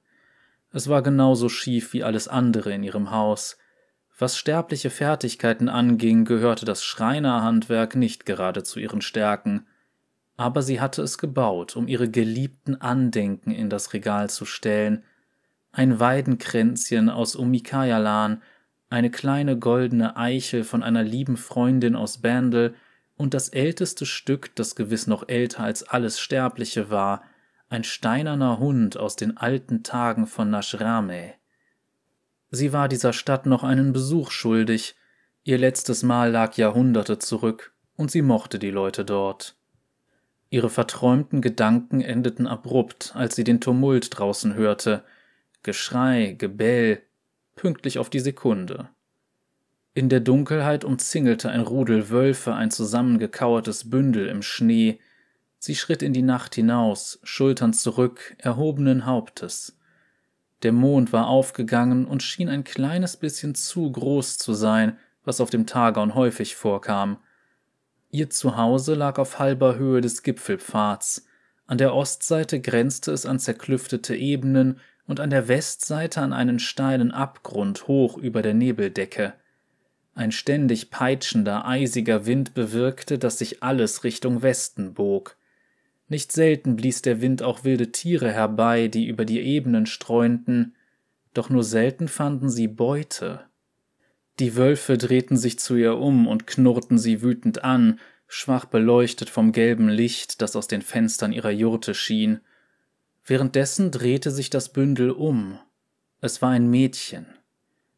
Es 0.70 0.88
war 0.88 1.02
genauso 1.02 1.48
schief 1.48 1.92
wie 1.92 2.04
alles 2.04 2.28
andere 2.28 2.74
in 2.74 2.82
ihrem 2.82 3.10
Haus, 3.10 3.56
was 4.18 4.36
sterbliche 4.36 4.90
Fertigkeiten 4.90 5.68
anging, 5.68 6.24
gehörte 6.24 6.64
das 6.64 6.84
Schreinerhandwerk 6.84 7.96
nicht 7.96 8.26
gerade 8.26 8.62
zu 8.62 8.78
ihren 8.78 9.00
Stärken, 9.00 9.66
aber 10.36 10.62
sie 10.62 10.80
hatte 10.80 11.02
es 11.02 11.18
gebaut, 11.18 11.76
um 11.76 11.88
ihre 11.88 12.08
geliebten 12.08 12.80
Andenken 12.80 13.50
in 13.50 13.70
das 13.70 13.92
Regal 13.92 14.30
zu 14.30 14.44
stellen, 14.44 15.04
ein 15.72 15.98
Weidenkränzchen 15.98 17.10
aus 17.10 17.34
Umikayalan, 17.34 18.42
eine 18.90 19.10
kleine 19.10 19.58
goldene 19.58 20.16
Eichel 20.16 20.62
von 20.62 20.82
einer 20.82 21.02
lieben 21.02 21.36
Freundin 21.36 21.96
aus 21.96 22.18
Bandel 22.18 22.74
und 23.16 23.34
das 23.34 23.48
älteste 23.48 24.06
Stück, 24.06 24.54
das 24.54 24.76
gewiss 24.76 25.06
noch 25.06 25.28
älter 25.28 25.64
als 25.64 25.82
alles 25.82 26.20
Sterbliche 26.20 26.90
war, 26.90 27.22
ein 27.68 27.82
steinerner 27.82 28.58
Hund 28.58 28.96
aus 28.96 29.16
den 29.16 29.36
alten 29.36 29.82
Tagen 29.82 30.26
von 30.26 30.50
Nashrame. 30.50 31.34
Sie 32.54 32.72
war 32.72 32.88
dieser 32.88 33.12
Stadt 33.12 33.46
noch 33.46 33.64
einen 33.64 33.92
Besuch 33.92 34.30
schuldig, 34.30 34.94
ihr 35.42 35.58
letztes 35.58 36.04
Mal 36.04 36.30
lag 36.30 36.56
Jahrhunderte 36.56 37.18
zurück, 37.18 37.72
und 37.96 38.12
sie 38.12 38.22
mochte 38.22 38.60
die 38.60 38.70
Leute 38.70 39.04
dort. 39.04 39.56
Ihre 40.50 40.70
verträumten 40.70 41.40
Gedanken 41.40 42.00
endeten 42.00 42.46
abrupt, 42.46 43.10
als 43.16 43.34
sie 43.34 43.42
den 43.42 43.60
Tumult 43.60 44.16
draußen 44.16 44.54
hörte, 44.54 45.02
Geschrei, 45.64 46.36
Gebell, 46.38 47.02
pünktlich 47.56 47.98
auf 47.98 48.08
die 48.08 48.20
Sekunde. 48.20 48.88
In 49.92 50.08
der 50.08 50.20
Dunkelheit 50.20 50.84
umzingelte 50.84 51.50
ein 51.50 51.60
Rudel 51.60 52.08
Wölfe 52.10 52.54
ein 52.54 52.70
zusammengekauertes 52.70 53.90
Bündel 53.90 54.28
im 54.28 54.42
Schnee. 54.42 55.00
Sie 55.58 55.74
schritt 55.74 56.02
in 56.04 56.12
die 56.12 56.22
Nacht 56.22 56.54
hinaus, 56.54 57.18
Schultern 57.24 57.72
zurück, 57.72 58.36
erhobenen 58.38 59.06
Hauptes. 59.06 59.76
Der 60.64 60.72
Mond 60.72 61.12
war 61.12 61.28
aufgegangen 61.28 62.06
und 62.06 62.22
schien 62.22 62.48
ein 62.48 62.64
kleines 62.64 63.18
bisschen 63.18 63.54
zu 63.54 63.92
groß 63.92 64.38
zu 64.38 64.54
sein, 64.54 64.96
was 65.22 65.40
auf 65.40 65.50
dem 65.50 65.66
Targon 65.66 66.14
häufig 66.14 66.56
vorkam. 66.56 67.18
Ihr 68.10 68.30
Zuhause 68.30 68.94
lag 68.94 69.18
auf 69.18 69.38
halber 69.38 69.76
Höhe 69.76 70.00
des 70.00 70.22
Gipfelpfads. 70.22 71.26
An 71.66 71.76
der 71.76 71.94
Ostseite 71.94 72.60
grenzte 72.60 73.12
es 73.12 73.26
an 73.26 73.38
zerklüftete 73.38 74.16
Ebenen 74.16 74.80
und 75.06 75.20
an 75.20 75.28
der 75.28 75.48
Westseite 75.48 76.22
an 76.22 76.32
einen 76.32 76.58
steilen 76.58 77.10
Abgrund 77.10 77.86
hoch 77.86 78.16
über 78.16 78.40
der 78.40 78.54
Nebeldecke. 78.54 79.34
Ein 80.14 80.32
ständig 80.32 80.90
peitschender, 80.90 81.66
eisiger 81.66 82.24
Wind 82.24 82.54
bewirkte, 82.54 83.18
dass 83.18 83.38
sich 83.38 83.62
alles 83.62 84.02
Richtung 84.02 84.40
Westen 84.40 84.94
bog. 84.94 85.36
Nicht 86.08 86.32
selten 86.32 86.76
blies 86.76 87.02
der 87.02 87.20
Wind 87.20 87.42
auch 87.42 87.64
wilde 87.64 87.90
Tiere 87.90 88.30
herbei, 88.30 88.88
die 88.88 89.06
über 89.06 89.24
die 89.24 89.40
Ebenen 89.40 89.86
streunten, 89.86 90.74
doch 91.32 91.50
nur 91.50 91.64
selten 91.64 92.08
fanden 92.08 92.48
sie 92.48 92.68
Beute. 92.68 93.46
Die 94.38 94.56
Wölfe 94.56 94.98
drehten 94.98 95.36
sich 95.36 95.58
zu 95.58 95.76
ihr 95.76 95.96
um 95.96 96.26
und 96.26 96.46
knurrten 96.46 96.98
sie 96.98 97.22
wütend 97.22 97.64
an, 97.64 98.00
schwach 98.26 98.64
beleuchtet 98.64 99.30
vom 99.30 99.52
gelben 99.52 99.88
Licht, 99.88 100.42
das 100.42 100.56
aus 100.56 100.66
den 100.66 100.82
Fenstern 100.82 101.32
ihrer 101.32 101.50
Jurte 101.50 101.94
schien. 101.94 102.40
Währenddessen 103.24 103.90
drehte 103.90 104.30
sich 104.30 104.50
das 104.50 104.72
Bündel 104.72 105.10
um. 105.10 105.58
Es 106.20 106.42
war 106.42 106.50
ein 106.50 106.68
Mädchen. 106.68 107.26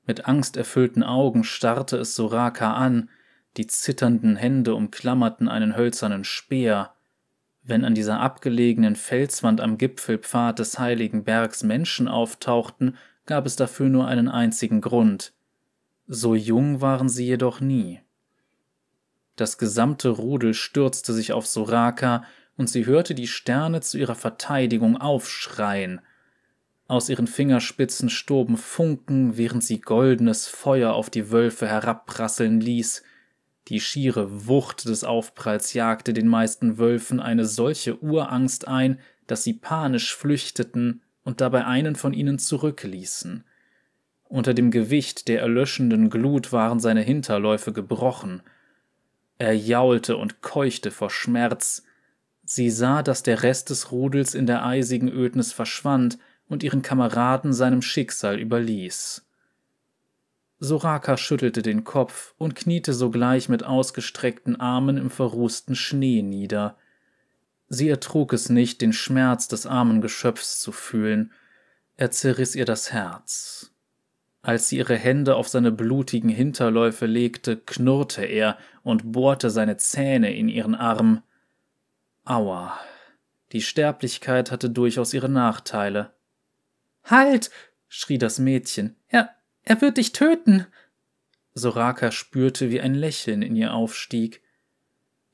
Mit 0.06 0.26
angsterfüllten 0.26 1.02
Augen 1.02 1.42
starrte 1.42 1.96
es 1.96 2.14
Soraka 2.14 2.74
an, 2.74 3.08
die 3.56 3.66
zitternden 3.66 4.36
Hände 4.36 4.74
umklammerten 4.74 5.48
einen 5.48 5.76
hölzernen 5.76 6.24
Speer. 6.24 6.95
Wenn 7.68 7.84
an 7.84 7.96
dieser 7.96 8.20
abgelegenen 8.20 8.94
Felswand 8.94 9.60
am 9.60 9.76
Gipfelpfad 9.76 10.60
des 10.60 10.78
heiligen 10.78 11.24
Bergs 11.24 11.64
Menschen 11.64 12.06
auftauchten, 12.06 12.96
gab 13.26 13.44
es 13.44 13.56
dafür 13.56 13.88
nur 13.88 14.06
einen 14.06 14.28
einzigen 14.28 14.80
Grund. 14.80 15.32
So 16.06 16.36
jung 16.36 16.80
waren 16.80 17.08
sie 17.08 17.26
jedoch 17.26 17.60
nie. 17.60 18.00
Das 19.34 19.58
gesamte 19.58 20.10
Rudel 20.10 20.54
stürzte 20.54 21.12
sich 21.12 21.32
auf 21.32 21.46
Soraka, 21.46 22.22
und 22.56 22.70
sie 22.70 22.86
hörte 22.86 23.14
die 23.14 23.26
Sterne 23.26 23.80
zu 23.80 23.98
ihrer 23.98 24.14
Verteidigung 24.14 24.96
aufschreien. 24.96 26.00
Aus 26.86 27.08
ihren 27.08 27.26
Fingerspitzen 27.26 28.08
stoben 28.08 28.56
Funken, 28.56 29.36
während 29.36 29.64
sie 29.64 29.80
goldenes 29.80 30.46
Feuer 30.46 30.94
auf 30.94 31.10
die 31.10 31.32
Wölfe 31.32 31.66
herabprasseln 31.66 32.60
ließ. 32.60 33.02
Die 33.68 33.80
schiere 33.80 34.46
Wucht 34.46 34.84
des 34.88 35.02
Aufpralls 35.02 35.72
jagte 35.72 36.12
den 36.12 36.28
meisten 36.28 36.78
Wölfen 36.78 37.18
eine 37.18 37.44
solche 37.46 38.00
Urangst 38.00 38.68
ein, 38.68 39.00
dass 39.26 39.42
sie 39.42 39.54
panisch 39.54 40.14
flüchteten 40.14 41.02
und 41.24 41.40
dabei 41.40 41.64
einen 41.64 41.96
von 41.96 42.12
ihnen 42.12 42.38
zurückließen. 42.38 43.44
Unter 44.28 44.54
dem 44.54 44.70
Gewicht 44.70 45.26
der 45.28 45.40
erlöschenden 45.40 46.10
Glut 46.10 46.52
waren 46.52 46.78
seine 46.78 47.02
Hinterläufe 47.02 47.72
gebrochen. 47.72 48.42
Er 49.38 49.56
jaulte 49.56 50.16
und 50.16 50.42
keuchte 50.42 50.92
vor 50.92 51.10
Schmerz. 51.10 51.82
Sie 52.44 52.70
sah, 52.70 53.02
dass 53.02 53.24
der 53.24 53.42
Rest 53.42 53.70
des 53.70 53.90
Rudels 53.90 54.34
in 54.34 54.46
der 54.46 54.64
eisigen 54.64 55.08
Ödnis 55.08 55.52
verschwand 55.52 56.18
und 56.48 56.62
ihren 56.62 56.82
Kameraden 56.82 57.52
seinem 57.52 57.82
Schicksal 57.82 58.38
überließ. 58.38 59.25
Soraka 60.58 61.16
schüttelte 61.16 61.62
den 61.62 61.84
Kopf 61.84 62.34
und 62.38 62.54
kniete 62.54 62.94
sogleich 62.94 63.48
mit 63.48 63.62
ausgestreckten 63.62 64.58
Armen 64.58 64.96
im 64.96 65.10
verrußten 65.10 65.74
Schnee 65.76 66.22
nieder. 66.22 66.76
Sie 67.68 67.88
ertrug 67.88 68.32
es 68.32 68.48
nicht, 68.48 68.80
den 68.80 68.92
Schmerz 68.92 69.48
des 69.48 69.66
armen 69.66 70.00
Geschöpfs 70.00 70.60
zu 70.60 70.72
fühlen, 70.72 71.32
er 71.96 72.10
zerriss 72.10 72.54
ihr 72.54 72.64
das 72.64 72.92
Herz. 72.92 73.72
Als 74.42 74.68
sie 74.68 74.76
ihre 74.76 74.96
Hände 74.96 75.34
auf 75.34 75.48
seine 75.48 75.72
blutigen 75.72 76.30
Hinterläufe 76.30 77.06
legte, 77.06 77.56
knurrte 77.56 78.24
er 78.24 78.58
und 78.82 79.10
bohrte 79.12 79.50
seine 79.50 79.76
Zähne 79.76 80.34
in 80.36 80.48
ihren 80.48 80.74
Arm. 80.74 81.22
Aua. 82.24 82.78
Die 83.52 83.62
Sterblichkeit 83.62 84.50
hatte 84.50 84.70
durchaus 84.70 85.14
ihre 85.14 85.28
Nachteile. 85.28 86.12
Halt! 87.04 87.50
schrie 87.88 88.18
das 88.18 88.38
Mädchen. 88.38 88.96
Er, 89.08 89.30
er 89.66 89.80
wird 89.82 89.98
dich 89.98 90.12
töten! 90.12 90.66
Soraka 91.52 92.12
spürte, 92.12 92.70
wie 92.70 92.80
ein 92.80 92.94
Lächeln 92.94 93.42
in 93.42 93.56
ihr 93.56 93.74
aufstieg. 93.74 94.42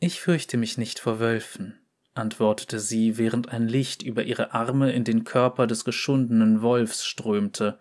Ich 0.01 0.21
fürchte 0.21 0.57
mich 0.57 0.79
nicht 0.79 0.99
vor 0.99 1.21
Wölfen, 1.21 1.79
antwortete 2.15 2.81
sie, 2.81 3.19
während 3.19 3.51
ein 3.51 3.69
Licht 3.69 4.03
über 4.03 4.25
ihre 4.25 4.55
Arme 4.55 4.93
in 4.93 5.05
den 5.05 5.25
Körper 5.25 5.67
des 5.67 5.85
geschundenen 5.85 6.63
Wolfs 6.63 7.05
strömte. 7.05 7.79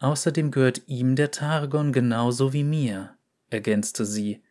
Außerdem 0.00 0.50
gehört 0.50 0.82
ihm 0.86 1.14
der 1.14 1.30
Targon 1.30 1.92
genauso 1.92 2.52
wie 2.52 2.64
mir, 2.64 3.14
ergänzte 3.50 4.04
sie. 4.04 4.42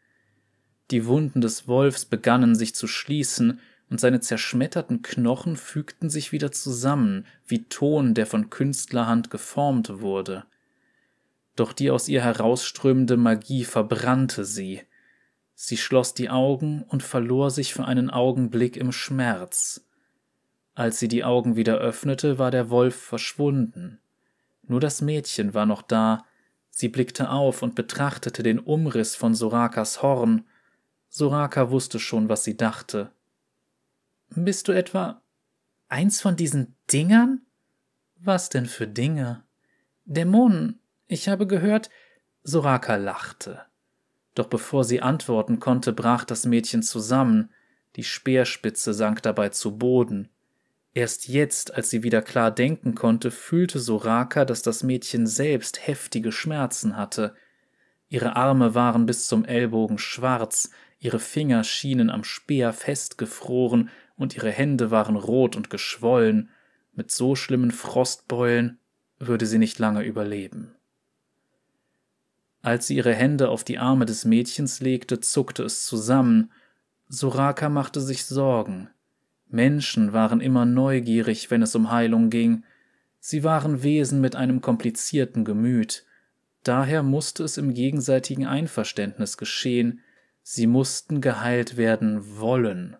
Die 0.91 1.05
Wunden 1.05 1.41
des 1.41 1.67
Wolfs 1.67 2.05
begannen 2.05 2.55
sich 2.55 2.75
zu 2.75 2.87
schließen, 2.87 3.59
und 3.89 3.99
seine 3.99 4.21
zerschmetterten 4.21 5.01
Knochen 5.01 5.57
fügten 5.57 6.09
sich 6.09 6.31
wieder 6.31 6.53
zusammen, 6.53 7.25
wie 7.45 7.65
Ton, 7.65 8.13
der 8.13 8.25
von 8.25 8.49
Künstlerhand 8.49 9.29
geformt 9.29 9.99
wurde. 9.99 10.45
Doch 11.55 11.73
die 11.73 11.91
aus 11.91 12.07
ihr 12.07 12.23
herausströmende 12.23 13.17
Magie 13.17 13.65
verbrannte 13.65 14.45
sie. 14.45 14.81
Sie 15.53 15.77
schloss 15.77 16.13
die 16.13 16.29
Augen 16.29 16.83
und 16.83 17.03
verlor 17.03 17.51
sich 17.51 17.73
für 17.73 17.85
einen 17.85 18.09
Augenblick 18.09 18.77
im 18.77 18.91
Schmerz. 18.91 19.85
Als 20.73 20.99
sie 20.99 21.07
die 21.07 21.23
Augen 21.23 21.55
wieder 21.55 21.77
öffnete, 21.77 22.39
war 22.39 22.49
der 22.49 22.69
Wolf 22.69 22.95
verschwunden. 22.95 23.99
Nur 24.63 24.79
das 24.79 25.01
Mädchen 25.01 25.53
war 25.53 25.65
noch 25.65 25.81
da. 25.81 26.25
Sie 26.69 26.87
blickte 26.87 27.29
auf 27.29 27.61
und 27.61 27.75
betrachtete 27.75 28.41
den 28.41 28.57
Umriss 28.57 29.15
von 29.15 29.35
Sorakas 29.35 30.01
Horn. 30.01 30.45
Soraka 31.09 31.69
wusste 31.69 31.99
schon, 31.99 32.29
was 32.29 32.43
sie 32.43 32.55
dachte. 32.55 33.11
Bist 34.29 34.69
du 34.69 34.71
etwa 34.71 35.21
eins 35.89 36.21
von 36.21 36.37
diesen 36.37 36.75
Dingern? 36.91 37.41
Was 38.15 38.49
denn 38.49 38.65
für 38.65 38.87
Dinge? 38.87 39.43
Dämonen. 40.05 40.80
Ich 41.11 41.27
habe 41.27 41.45
gehört. 41.45 41.89
Soraka 42.41 42.95
lachte. 42.95 43.63
Doch 44.33 44.47
bevor 44.47 44.85
sie 44.85 45.01
antworten 45.01 45.59
konnte, 45.59 45.91
brach 45.91 46.23
das 46.23 46.45
Mädchen 46.45 46.83
zusammen. 46.83 47.49
Die 47.97 48.05
Speerspitze 48.05 48.93
sank 48.93 49.21
dabei 49.21 49.49
zu 49.49 49.77
Boden. 49.77 50.29
Erst 50.93 51.27
jetzt, 51.27 51.75
als 51.75 51.89
sie 51.89 52.03
wieder 52.03 52.21
klar 52.21 52.49
denken 52.49 52.95
konnte, 52.95 53.29
fühlte 53.29 53.81
Soraka, 53.81 54.45
dass 54.45 54.61
das 54.61 54.83
Mädchen 54.83 55.27
selbst 55.27 55.85
heftige 55.85 56.31
Schmerzen 56.31 56.95
hatte. 56.95 57.35
Ihre 58.07 58.37
Arme 58.37 58.73
waren 58.73 59.05
bis 59.05 59.27
zum 59.27 59.43
Ellbogen 59.43 59.97
schwarz, 59.97 60.69
ihre 60.97 61.19
Finger 61.19 61.65
schienen 61.65 62.09
am 62.09 62.23
Speer 62.23 62.71
festgefroren 62.71 63.89
und 64.15 64.37
ihre 64.37 64.51
Hände 64.51 64.91
waren 64.91 65.17
rot 65.17 65.57
und 65.57 65.69
geschwollen. 65.69 66.51
Mit 66.93 67.11
so 67.11 67.35
schlimmen 67.35 67.71
Frostbeulen 67.71 68.79
würde 69.19 69.45
sie 69.45 69.57
nicht 69.57 69.77
lange 69.77 70.03
überleben. 70.03 70.73
Als 72.61 72.87
sie 72.87 72.95
ihre 72.95 73.13
Hände 73.13 73.49
auf 73.49 73.63
die 73.63 73.79
Arme 73.79 74.05
des 74.05 74.25
Mädchens 74.25 74.81
legte, 74.81 75.19
zuckte 75.19 75.63
es 75.63 75.85
zusammen. 75.85 76.51
Soraka 77.07 77.69
machte 77.69 78.01
sich 78.01 78.25
Sorgen. 78.25 78.89
Menschen 79.49 80.13
waren 80.13 80.39
immer 80.41 80.65
neugierig, 80.65 81.51
wenn 81.51 81.61
es 81.61 81.75
um 81.75 81.91
Heilung 81.91 82.29
ging. 82.29 82.63
Sie 83.19 83.43
waren 83.43 83.83
Wesen 83.83 84.21
mit 84.21 84.35
einem 84.35 84.61
komplizierten 84.61 85.43
Gemüt. 85.43 86.05
Daher 86.63 87.03
musste 87.03 87.43
es 87.43 87.57
im 87.57 87.73
gegenseitigen 87.73 88.45
Einverständnis 88.45 89.37
geschehen. 89.37 90.01
Sie 90.43 90.67
mussten 90.67 91.21
geheilt 91.21 91.77
werden 91.77 92.39
wollen. 92.39 92.95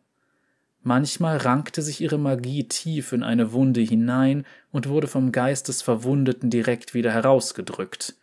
Manchmal 0.84 1.38
rankte 1.38 1.84
sich 1.84 2.02
ihre 2.02 2.18
Magie 2.18 2.68
tief 2.68 3.14
in 3.14 3.22
eine 3.22 3.52
Wunde 3.54 3.82
hinein 3.82 4.46
und 4.72 4.90
wurde 4.90 5.08
vom 5.08 5.32
Geist 5.32 5.68
des 5.68 5.84
Verwundeten 5.84 6.50
direkt 6.50 6.96
wieder 6.96 7.12
herausgedrückt. 7.12 8.16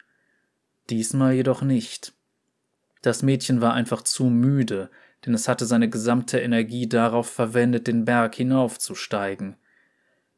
Diesmal 0.90 1.35
jedoch 1.35 1.62
nicht. 1.62 2.14
Das 3.03 3.22
Mädchen 3.22 3.61
war 3.61 3.74
einfach 3.74 4.03
zu 4.03 4.24
müde, 4.24 4.90
denn 5.24 5.35
es 5.35 5.48
hatte 5.48 5.66
seine 5.66 5.88
gesamte 5.88 6.40
Energie 6.40 6.88
darauf 6.88 7.29
verwendet, 7.29 7.87
den 7.87 8.05
Berg 8.05 8.35
hinaufzusteigen. 8.35 9.57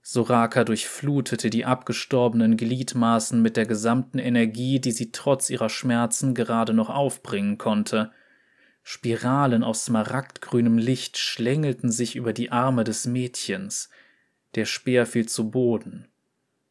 Soraka 0.02 0.64
durchflutete 0.64 1.50
die 1.50 1.66
abgestorbenen 1.66 2.56
Gliedmaßen 2.56 3.40
mit 3.40 3.56
der 3.56 3.66
gesamten 3.66 4.18
Energie, 4.18 4.80
die 4.80 4.92
sie 4.92 5.12
trotz 5.12 5.50
ihrer 5.50 5.68
Schmerzen 5.68 6.34
gerade 6.34 6.72
noch 6.72 6.88
aufbringen 6.88 7.58
konnte. 7.58 8.10
Spiralen 8.82 9.62
aus 9.62 9.84
smaragdgrünem 9.84 10.78
Licht 10.78 11.18
schlängelten 11.18 11.92
sich 11.92 12.16
über 12.16 12.32
die 12.32 12.50
Arme 12.50 12.82
des 12.82 13.06
Mädchens. 13.06 13.90
Der 14.54 14.64
Speer 14.64 15.06
fiel 15.06 15.28
zu 15.28 15.50
Boden. 15.50 16.09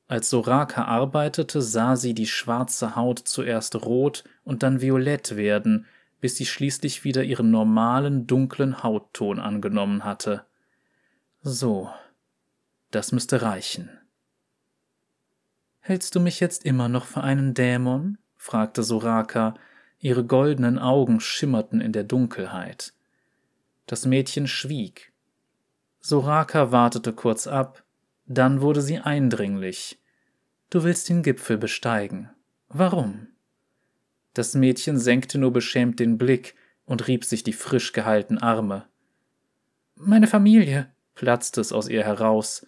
Als 0.09 0.31
Soraka 0.31 0.85
arbeitete, 0.85 1.61
sah 1.61 1.95
sie 1.95 2.15
die 2.15 2.25
schwarze 2.25 2.95
Haut 2.95 3.19
zuerst 3.19 3.75
rot 3.75 4.23
und 4.43 4.63
dann 4.63 4.81
violett 4.81 5.35
werden, 5.35 5.85
bis 6.19 6.35
sie 6.35 6.47
schließlich 6.47 7.03
wieder 7.03 7.23
ihren 7.23 7.51
normalen 7.51 8.25
dunklen 8.25 8.81
Hautton 8.81 9.39
angenommen 9.39 10.03
hatte. 10.03 10.47
So, 11.43 11.91
das 12.89 13.11
müsste 13.11 13.43
reichen. 13.43 13.91
Hältst 15.79 16.15
du 16.15 16.19
mich 16.19 16.39
jetzt 16.39 16.65
immer 16.65 16.89
noch 16.89 17.05
für 17.05 17.21
einen 17.21 17.53
Dämon? 17.53 18.17
fragte 18.35 18.81
Soraka, 18.81 19.53
ihre 19.99 20.25
goldenen 20.25 20.79
Augen 20.79 21.19
schimmerten 21.19 21.81
in 21.81 21.91
der 21.91 22.03
Dunkelheit. 22.03 22.93
Das 23.85 24.07
Mädchen 24.07 24.47
schwieg. 24.47 25.13
Soraka 25.99 26.71
wartete 26.71 27.13
kurz 27.13 27.45
ab, 27.45 27.83
dann 28.29 28.61
wurde 28.61 28.81
sie 28.81 28.99
eindringlich. 28.99 29.99
Du 30.69 30.83
willst 30.83 31.09
den 31.09 31.23
Gipfel 31.23 31.57
besteigen. 31.57 32.29
Warum? 32.69 33.27
Das 34.35 34.53
Mädchen 34.53 34.99
senkte 34.99 35.39
nur 35.39 35.51
beschämt 35.51 35.99
den 35.99 36.19
Blick 36.19 36.55
und 36.85 37.07
rieb 37.07 37.25
sich 37.25 37.43
die 37.43 37.53
frisch 37.53 37.91
geheilten 37.91 38.37
Arme. 38.37 38.87
Meine 39.95 40.27
Familie, 40.27 40.91
platzte 41.15 41.59
es 41.59 41.73
aus 41.73 41.89
ihr 41.89 42.03
heraus. 42.03 42.67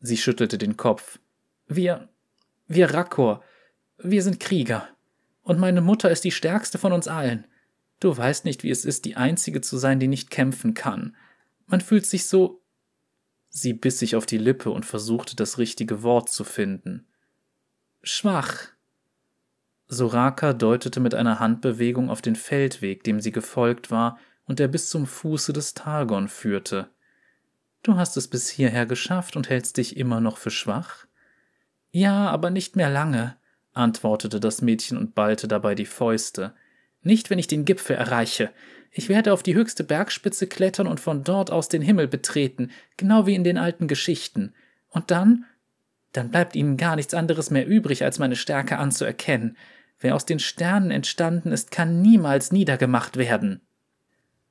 Sie 0.00 0.16
schüttelte 0.16 0.56
den 0.56 0.78
Kopf. 0.78 1.18
Wir, 1.68 2.08
wir 2.66 2.92
Rakor, 2.92 3.44
wir 3.98 4.22
sind 4.22 4.40
Krieger. 4.40 4.88
Und 5.42 5.60
meine 5.60 5.82
Mutter 5.82 6.10
ist 6.10 6.24
die 6.24 6.30
stärkste 6.30 6.78
von 6.78 6.92
uns 6.92 7.06
allen. 7.06 7.46
Du 8.00 8.16
weißt 8.16 8.46
nicht, 8.46 8.62
wie 8.62 8.70
es 8.70 8.86
ist, 8.86 9.04
die 9.04 9.16
einzige 9.16 9.60
zu 9.60 9.76
sein, 9.76 10.00
die 10.00 10.08
nicht 10.08 10.30
kämpfen 10.30 10.72
kann. 10.72 11.14
Man 11.66 11.82
fühlt 11.82 12.06
sich 12.06 12.24
so. 12.24 12.61
Sie 13.54 13.74
biss 13.74 13.98
sich 13.98 14.16
auf 14.16 14.24
die 14.24 14.38
Lippe 14.38 14.70
und 14.70 14.86
versuchte 14.86 15.36
das 15.36 15.58
richtige 15.58 16.02
Wort 16.02 16.30
zu 16.30 16.42
finden. 16.42 17.06
Schwach. 18.02 18.68
Soraka 19.88 20.54
deutete 20.54 21.00
mit 21.00 21.14
einer 21.14 21.38
Handbewegung 21.38 22.08
auf 22.08 22.22
den 22.22 22.34
Feldweg, 22.34 23.04
dem 23.04 23.20
sie 23.20 23.30
gefolgt 23.30 23.90
war 23.90 24.18
und 24.46 24.58
der 24.58 24.68
bis 24.68 24.88
zum 24.88 25.06
Fuße 25.06 25.52
des 25.52 25.74
Targon 25.74 26.28
führte. 26.28 26.88
Du 27.82 27.96
hast 27.96 28.16
es 28.16 28.26
bis 28.26 28.48
hierher 28.48 28.86
geschafft 28.86 29.36
und 29.36 29.50
hältst 29.50 29.76
dich 29.76 29.98
immer 29.98 30.20
noch 30.20 30.38
für 30.38 30.50
schwach? 30.50 31.06
Ja, 31.90 32.30
aber 32.30 32.48
nicht 32.48 32.74
mehr 32.74 32.88
lange, 32.88 33.36
antwortete 33.74 34.40
das 34.40 34.62
Mädchen 34.62 34.96
und 34.96 35.14
ballte 35.14 35.46
dabei 35.46 35.74
die 35.74 35.84
Fäuste. 35.84 36.54
Nicht, 37.02 37.30
wenn 37.30 37.38
ich 37.38 37.46
den 37.46 37.64
Gipfel 37.64 37.96
erreiche. 37.96 38.50
Ich 38.90 39.08
werde 39.08 39.32
auf 39.32 39.42
die 39.42 39.54
höchste 39.54 39.84
Bergspitze 39.84 40.46
klettern 40.46 40.86
und 40.86 41.00
von 41.00 41.24
dort 41.24 41.50
aus 41.50 41.68
den 41.68 41.82
Himmel 41.82 42.08
betreten, 42.08 42.70
genau 42.96 43.26
wie 43.26 43.34
in 43.34 43.44
den 43.44 43.58
alten 43.58 43.88
Geschichten. 43.88 44.52
Und 44.90 45.10
dann? 45.10 45.46
Dann 46.12 46.30
bleibt 46.30 46.54
ihnen 46.54 46.76
gar 46.76 46.96
nichts 46.96 47.14
anderes 47.14 47.50
mehr 47.50 47.66
übrig, 47.66 48.04
als 48.04 48.18
meine 48.18 48.36
Stärke 48.36 48.78
anzuerkennen. 48.78 49.56
Wer 49.98 50.14
aus 50.14 50.26
den 50.26 50.38
Sternen 50.38 50.90
entstanden 50.90 51.52
ist, 51.52 51.70
kann 51.70 52.02
niemals 52.02 52.52
niedergemacht 52.52 53.16
werden. 53.16 53.62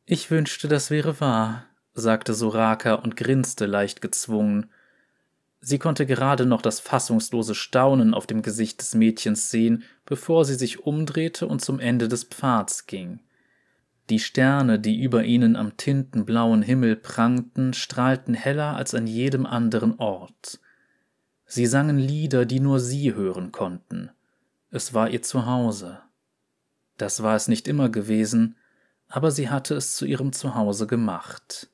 Ich 0.05 0.31
wünschte, 0.31 0.67
das 0.67 0.89
wäre 0.89 1.19
wahr, 1.21 1.65
sagte 1.93 2.33
Soraka 2.33 2.95
und 2.95 3.15
grinste 3.15 3.67
leicht 3.67 4.01
gezwungen. 4.01 4.71
Sie 5.63 5.77
konnte 5.77 6.07
gerade 6.07 6.47
noch 6.47 6.63
das 6.63 6.79
fassungslose 6.79 7.53
Staunen 7.53 8.15
auf 8.15 8.25
dem 8.25 8.41
Gesicht 8.41 8.81
des 8.81 8.95
Mädchens 8.95 9.51
sehen, 9.51 9.83
bevor 10.05 10.43
sie 10.43 10.55
sich 10.55 10.79
umdrehte 10.79 11.47
und 11.47 11.61
zum 11.61 11.79
Ende 11.79 12.07
des 12.07 12.23
Pfads 12.23 12.87
ging. 12.87 13.19
Die 14.09 14.19
Sterne, 14.19 14.79
die 14.79 15.01
über 15.01 15.23
ihnen 15.23 15.55
am 15.55 15.77
tintenblauen 15.77 16.63
Himmel 16.63 16.95
prangten, 16.95 17.73
strahlten 17.73 18.33
heller 18.33 18.75
als 18.75 18.95
an 18.95 19.05
jedem 19.05 19.45
anderen 19.45 19.99
Ort. 19.99 20.59
Sie 21.45 21.67
sangen 21.67 21.99
Lieder, 21.99 22.45
die 22.45 22.59
nur 22.59 22.79
sie 22.79 23.13
hören 23.13 23.51
konnten. 23.51 24.09
Es 24.71 24.95
war 24.95 25.09
ihr 25.09 25.21
Zuhause. 25.21 25.99
Das 26.97 27.21
war 27.21 27.35
es 27.35 27.47
nicht 27.47 27.67
immer 27.67 27.89
gewesen, 27.89 28.57
aber 29.07 29.29
sie 29.29 29.49
hatte 29.49 29.75
es 29.75 29.95
zu 29.95 30.05
ihrem 30.05 30.33
Zuhause 30.33 30.87
gemacht. 30.87 31.69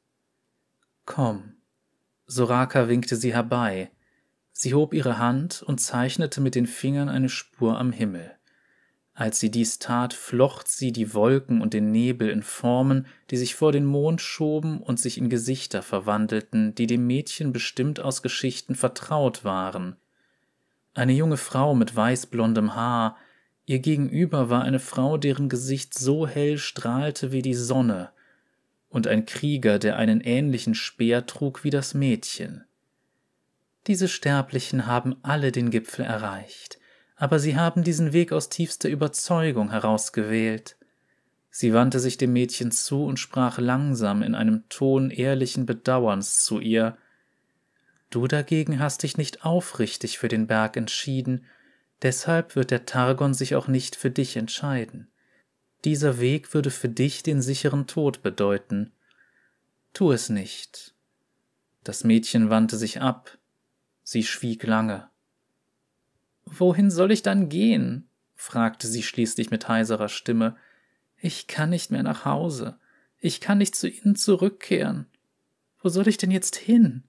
Komm, 1.06 1.57
Soraka 2.28 2.90
winkte 2.90 3.16
sie 3.16 3.34
herbei. 3.34 3.90
Sie 4.52 4.74
hob 4.74 4.94
ihre 4.94 5.18
Hand 5.18 5.64
und 5.64 5.80
zeichnete 5.80 6.42
mit 6.42 6.56
den 6.56 6.68
Fingern 6.68 7.08
eine 7.08 7.30
Spur 7.30 7.80
am 7.80 7.94
Himmel. 7.94 8.32
Als 9.14 9.40
sie 9.40 9.50
dies 9.50 9.80
tat, 9.80 10.14
flocht 10.14 10.68
sie 10.68 10.92
die 10.92 11.14
Wolken 11.14 11.62
und 11.62 11.74
den 11.74 11.92
Nebel 11.92 12.30
in 12.30 12.44
Formen, 12.44 13.08
die 13.32 13.38
sich 13.38 13.56
vor 13.56 13.72
den 13.72 13.86
Mond 13.86 14.22
schoben 14.22 14.80
und 14.80 15.00
sich 15.00 15.18
in 15.18 15.30
Gesichter 15.30 15.82
verwandelten, 15.82 16.76
die 16.76 16.86
dem 16.86 17.08
Mädchen 17.08 17.54
bestimmt 17.54 18.00
aus 18.00 18.22
Geschichten 18.22 18.76
vertraut 18.76 19.44
waren. 19.44 19.96
Eine 20.94 21.14
junge 21.14 21.38
Frau 21.38 21.74
mit 21.74 21.96
weißblondem 21.96 22.76
Haar, 22.76 23.18
ihr 23.66 23.80
gegenüber 23.80 24.50
war 24.50 24.64
eine 24.64 24.80
Frau, 24.80 25.18
deren 25.18 25.50
Gesicht 25.50 25.98
so 25.98 26.28
hell 26.28 26.58
strahlte 26.58 27.32
wie 27.32 27.42
die 27.42 27.56
Sonne, 27.56 28.12
und 28.98 29.08
ein 29.08 29.26
Krieger, 29.28 29.78
der 29.78 29.96
einen 29.98 30.22
ähnlichen 30.22 30.74
Speer 30.74 31.28
trug 31.28 31.64
wie 31.64 31.70
das 31.70 31.94
Mädchen. 31.94 32.66
Diese 33.86 34.08
Sterblichen 34.08 34.88
haben 34.88 35.18
alle 35.22 35.52
den 35.52 35.70
Gipfel 35.70 36.04
erreicht, 36.04 36.80
aber 37.16 37.38
sie 37.38 37.56
haben 37.56 37.84
diesen 37.84 38.12
Weg 38.12 38.34
aus 38.34 38.50
tiefster 38.50 38.90
Überzeugung 38.90 39.70
herausgewählt. 39.70 40.78
Sie 41.52 41.76
wandte 41.76 42.00
sich 42.00 42.18
dem 42.18 42.34
Mädchen 42.34 42.72
zu 42.72 43.06
und 43.06 43.18
sprach 43.18 43.60
langsam 43.60 44.24
in 44.24 44.34
einem 44.34 44.68
Ton 44.68 45.12
ehrlichen 45.12 45.68
Bedauerns 45.68 46.44
zu 46.44 46.60
ihr. 46.60 46.98
Du 48.10 48.26
dagegen 48.26 48.80
hast 48.80 49.04
dich 49.04 49.16
nicht 49.16 49.46
aufrichtig 49.46 50.18
für 50.18 50.28
den 50.28 50.48
Berg 50.48 50.76
entschieden, 50.76 51.46
deshalb 52.02 52.56
wird 52.56 52.72
der 52.72 52.88
Targon 52.88 53.36
sich 53.36 53.56
auch 53.56 53.68
nicht 53.68 53.96
für 53.96 54.10
dich 54.10 54.38
entscheiden. 54.38 55.08
Dieser 55.86 56.20
Weg 56.20 56.54
würde 56.54 56.72
für 56.72 56.90
dich 56.90 57.24
den 57.24 57.42
sicheren 57.42 57.88
Tod 57.88 58.24
bedeuten. 58.24 58.92
Tu 59.94 60.12
es 60.12 60.30
nicht. 60.30 60.96
Das 61.84 62.04
Mädchen 62.04 62.50
wandte 62.50 62.78
sich 62.78 63.02
ab. 63.02 63.38
Sie 64.04 64.24
schwieg 64.24 64.64
lange. 64.64 65.10
Wohin 66.46 66.92
soll 66.92 67.12
ich 67.12 67.24
dann 67.24 67.50
gehen? 67.50 68.10
fragte 68.36 68.88
sie 68.88 69.04
schließlich 69.04 69.52
mit 69.52 69.68
heiserer 69.68 70.10
Stimme. 70.10 70.56
Ich 71.18 71.48
kann 71.48 71.72
nicht 71.72 71.92
mehr 71.92 72.04
nach 72.04 72.26
Hause. 72.26 72.80
Ich 73.20 73.42
kann 73.42 73.58
nicht 73.58 73.76
zu 73.76 73.90
Ihnen 73.90 74.16
zurückkehren. 74.16 75.08
Wo 75.82 75.90
soll 75.90 76.08
ich 76.08 76.18
denn 76.18 76.32
jetzt 76.32 76.56
hin? 76.56 77.04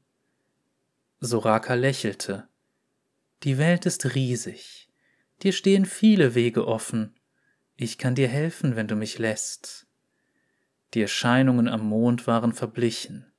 Soraka 1.20 1.74
lächelte. 1.74 2.48
Die 3.42 3.58
Welt 3.58 3.86
ist 3.86 4.14
riesig. 4.14 4.88
Dir 5.42 5.52
stehen 5.52 5.84
viele 5.84 6.34
Wege 6.34 6.66
offen. 6.66 7.17
Ich 7.80 7.96
kann 7.96 8.16
dir 8.16 8.26
helfen, 8.26 8.74
wenn 8.74 8.88
du 8.88 8.96
mich 8.96 9.20
lässt. 9.20 9.86
Die 10.94 11.02
Erscheinungen 11.02 11.68
am 11.68 11.86
Mond 11.88 12.26
waren 12.26 12.52
verblichen. 12.52 13.32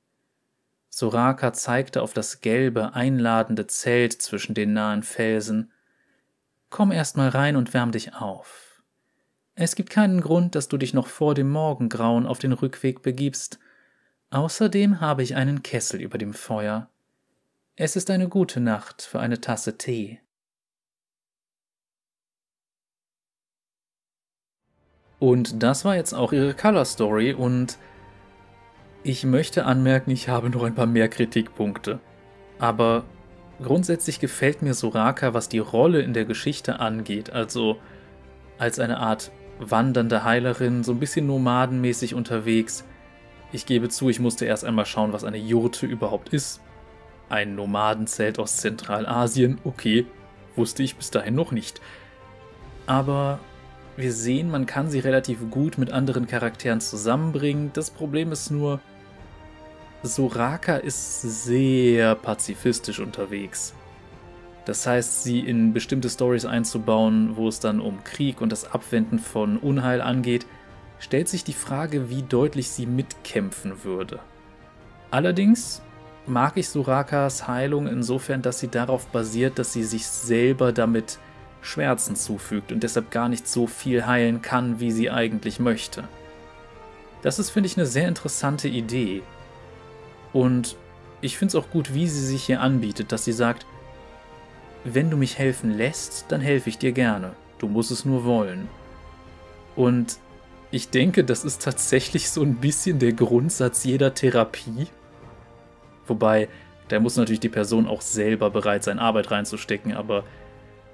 Soraka 0.88 1.52
zeigte 1.52 2.00
auf 2.00 2.14
das 2.14 2.40
gelbe, 2.40 2.94
einladende 2.94 3.66
Zelt 3.66 4.14
zwischen 4.14 4.54
den 4.54 4.72
nahen 4.72 5.02
Felsen. 5.02 5.70
Komm 6.70 6.90
erst 6.90 7.18
mal 7.18 7.28
rein 7.28 7.54
und 7.54 7.74
wärm 7.74 7.92
dich 7.92 8.14
auf. 8.14 8.82
Es 9.56 9.76
gibt 9.76 9.90
keinen 9.90 10.22
Grund, 10.22 10.54
dass 10.54 10.68
du 10.68 10.78
dich 10.78 10.94
noch 10.94 11.08
vor 11.08 11.34
dem 11.34 11.50
Morgengrauen 11.50 12.24
auf 12.24 12.38
den 12.38 12.52
Rückweg 12.52 13.02
begibst. 13.02 13.58
Außerdem 14.30 15.02
habe 15.02 15.22
ich 15.22 15.36
einen 15.36 15.62
Kessel 15.62 16.00
über 16.00 16.16
dem 16.16 16.32
Feuer. 16.32 16.88
Es 17.76 17.94
ist 17.94 18.08
eine 18.08 18.30
gute 18.30 18.60
Nacht 18.60 19.02
für 19.02 19.20
eine 19.20 19.42
Tasse 19.42 19.76
Tee. 19.76 20.18
Und 25.20 25.62
das 25.62 25.84
war 25.84 25.94
jetzt 25.94 26.14
auch 26.14 26.32
ihre 26.32 26.54
Color 26.54 26.86
Story 26.86 27.34
und 27.34 27.78
ich 29.02 29.24
möchte 29.24 29.66
anmerken, 29.66 30.10
ich 30.10 30.28
habe 30.28 30.50
noch 30.50 30.62
ein 30.62 30.74
paar 30.74 30.86
mehr 30.86 31.08
Kritikpunkte. 31.08 32.00
Aber 32.58 33.04
grundsätzlich 33.62 34.18
gefällt 34.18 34.62
mir 34.62 34.74
Soraka, 34.74 35.34
was 35.34 35.48
die 35.48 35.58
Rolle 35.58 36.00
in 36.00 36.14
der 36.14 36.24
Geschichte 36.24 36.80
angeht, 36.80 37.30
also 37.30 37.76
als 38.58 38.78
eine 38.78 38.98
Art 38.98 39.30
wandernde 39.58 40.24
Heilerin, 40.24 40.84
so 40.84 40.92
ein 40.92 41.00
bisschen 41.00 41.26
nomadenmäßig 41.26 42.14
unterwegs. 42.14 42.84
Ich 43.52 43.66
gebe 43.66 43.90
zu, 43.90 44.08
ich 44.08 44.20
musste 44.20 44.46
erst 44.46 44.64
einmal 44.64 44.86
schauen, 44.86 45.12
was 45.12 45.24
eine 45.24 45.38
Jurte 45.38 45.84
überhaupt 45.84 46.30
ist. 46.30 46.60
Ein 47.28 47.56
Nomadenzelt 47.56 48.38
aus 48.38 48.56
Zentralasien, 48.56 49.58
okay, 49.64 50.06
wusste 50.56 50.82
ich 50.82 50.96
bis 50.96 51.10
dahin 51.10 51.34
noch 51.34 51.52
nicht. 51.52 51.80
Aber 52.86 53.38
wir 53.96 54.12
sehen, 54.12 54.50
man 54.50 54.66
kann 54.66 54.90
sie 54.90 55.00
relativ 55.00 55.50
gut 55.50 55.78
mit 55.78 55.92
anderen 55.92 56.26
Charakteren 56.26 56.80
zusammenbringen. 56.80 57.70
Das 57.72 57.90
Problem 57.90 58.32
ist 58.32 58.50
nur, 58.50 58.80
Soraka 60.02 60.76
ist 60.76 61.20
sehr 61.20 62.14
pazifistisch 62.14 63.00
unterwegs. 63.00 63.74
Das 64.64 64.86
heißt, 64.86 65.24
sie 65.24 65.40
in 65.40 65.72
bestimmte 65.72 66.08
Stories 66.08 66.44
einzubauen, 66.44 67.36
wo 67.36 67.48
es 67.48 67.60
dann 67.60 67.80
um 67.80 68.02
Krieg 68.04 68.40
und 68.40 68.52
das 68.52 68.70
Abwenden 68.72 69.18
von 69.18 69.56
Unheil 69.58 70.00
angeht, 70.00 70.46
stellt 70.98 71.28
sich 71.28 71.44
die 71.44 71.52
Frage, 71.52 72.10
wie 72.10 72.22
deutlich 72.22 72.70
sie 72.70 72.86
mitkämpfen 72.86 73.84
würde. 73.84 74.20
Allerdings 75.10 75.82
mag 76.26 76.56
ich 76.56 76.68
Sorakas 76.68 77.48
Heilung 77.48 77.86
insofern, 77.86 78.42
dass 78.42 78.60
sie 78.60 78.68
darauf 78.68 79.06
basiert, 79.08 79.58
dass 79.58 79.72
sie 79.72 79.82
sich 79.82 80.06
selber 80.06 80.72
damit 80.72 81.18
Schmerzen 81.62 82.16
zufügt 82.16 82.72
und 82.72 82.82
deshalb 82.82 83.10
gar 83.10 83.28
nicht 83.28 83.46
so 83.46 83.66
viel 83.66 84.06
heilen 84.06 84.42
kann, 84.42 84.80
wie 84.80 84.92
sie 84.92 85.10
eigentlich 85.10 85.60
möchte. 85.60 86.04
Das 87.22 87.38
ist, 87.38 87.50
finde 87.50 87.66
ich, 87.66 87.76
eine 87.76 87.86
sehr 87.86 88.08
interessante 88.08 88.68
Idee. 88.68 89.22
Und 90.32 90.76
ich 91.20 91.36
finde 91.36 91.56
es 91.56 91.62
auch 91.62 91.70
gut, 91.70 91.92
wie 91.92 92.08
sie 92.08 92.24
sich 92.24 92.44
hier 92.44 92.60
anbietet, 92.60 93.12
dass 93.12 93.24
sie 93.24 93.32
sagt, 93.32 93.66
wenn 94.84 95.10
du 95.10 95.16
mich 95.16 95.38
helfen 95.38 95.70
lässt, 95.76 96.26
dann 96.28 96.40
helfe 96.40 96.70
ich 96.70 96.78
dir 96.78 96.92
gerne. 96.92 97.32
Du 97.58 97.68
musst 97.68 97.90
es 97.90 98.06
nur 98.06 98.24
wollen. 98.24 98.68
Und 99.76 100.18
ich 100.70 100.88
denke, 100.88 101.24
das 101.24 101.44
ist 101.44 101.62
tatsächlich 101.62 102.30
so 102.30 102.42
ein 102.42 102.56
bisschen 102.56 102.98
der 102.98 103.12
Grundsatz 103.12 103.84
jeder 103.84 104.14
Therapie. 104.14 104.86
Wobei, 106.06 106.48
da 106.88 107.00
muss 107.00 107.16
natürlich 107.16 107.40
die 107.40 107.48
Person 107.48 107.86
auch 107.86 108.00
selber 108.00 108.50
bereit 108.50 108.84
sein, 108.84 108.98
Arbeit 108.98 109.30
reinzustecken, 109.30 109.92
aber 109.92 110.24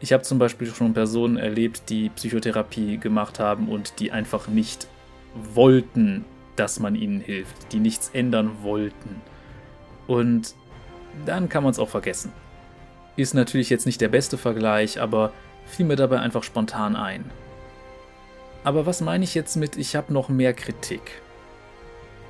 Ich 0.00 0.12
habe 0.12 0.22
zum 0.22 0.38
Beispiel 0.38 0.66
schon 0.66 0.92
Personen 0.92 1.36
erlebt, 1.38 1.88
die 1.88 2.10
Psychotherapie 2.10 2.98
gemacht 2.98 3.38
haben 3.38 3.68
und 3.68 3.98
die 3.98 4.12
einfach 4.12 4.46
nicht 4.48 4.88
wollten, 5.54 6.24
dass 6.54 6.80
man 6.80 6.94
ihnen 6.94 7.20
hilft, 7.20 7.72
die 7.72 7.80
nichts 7.80 8.10
ändern 8.12 8.62
wollten. 8.62 9.22
Und 10.06 10.54
dann 11.24 11.48
kann 11.48 11.62
man 11.62 11.72
es 11.72 11.78
auch 11.78 11.88
vergessen. 11.88 12.32
Ist 13.16 13.34
natürlich 13.34 13.70
jetzt 13.70 13.86
nicht 13.86 14.00
der 14.00 14.08
beste 14.08 14.36
Vergleich, 14.36 15.00
aber 15.00 15.32
fiel 15.64 15.86
mir 15.86 15.96
dabei 15.96 16.20
einfach 16.20 16.42
spontan 16.42 16.96
ein. 16.96 17.24
Aber 18.64 18.84
was 18.84 19.00
meine 19.00 19.24
ich 19.24 19.34
jetzt 19.34 19.56
mit, 19.56 19.76
ich 19.76 19.96
habe 19.96 20.12
noch 20.12 20.28
mehr 20.28 20.52
Kritik? 20.52 21.22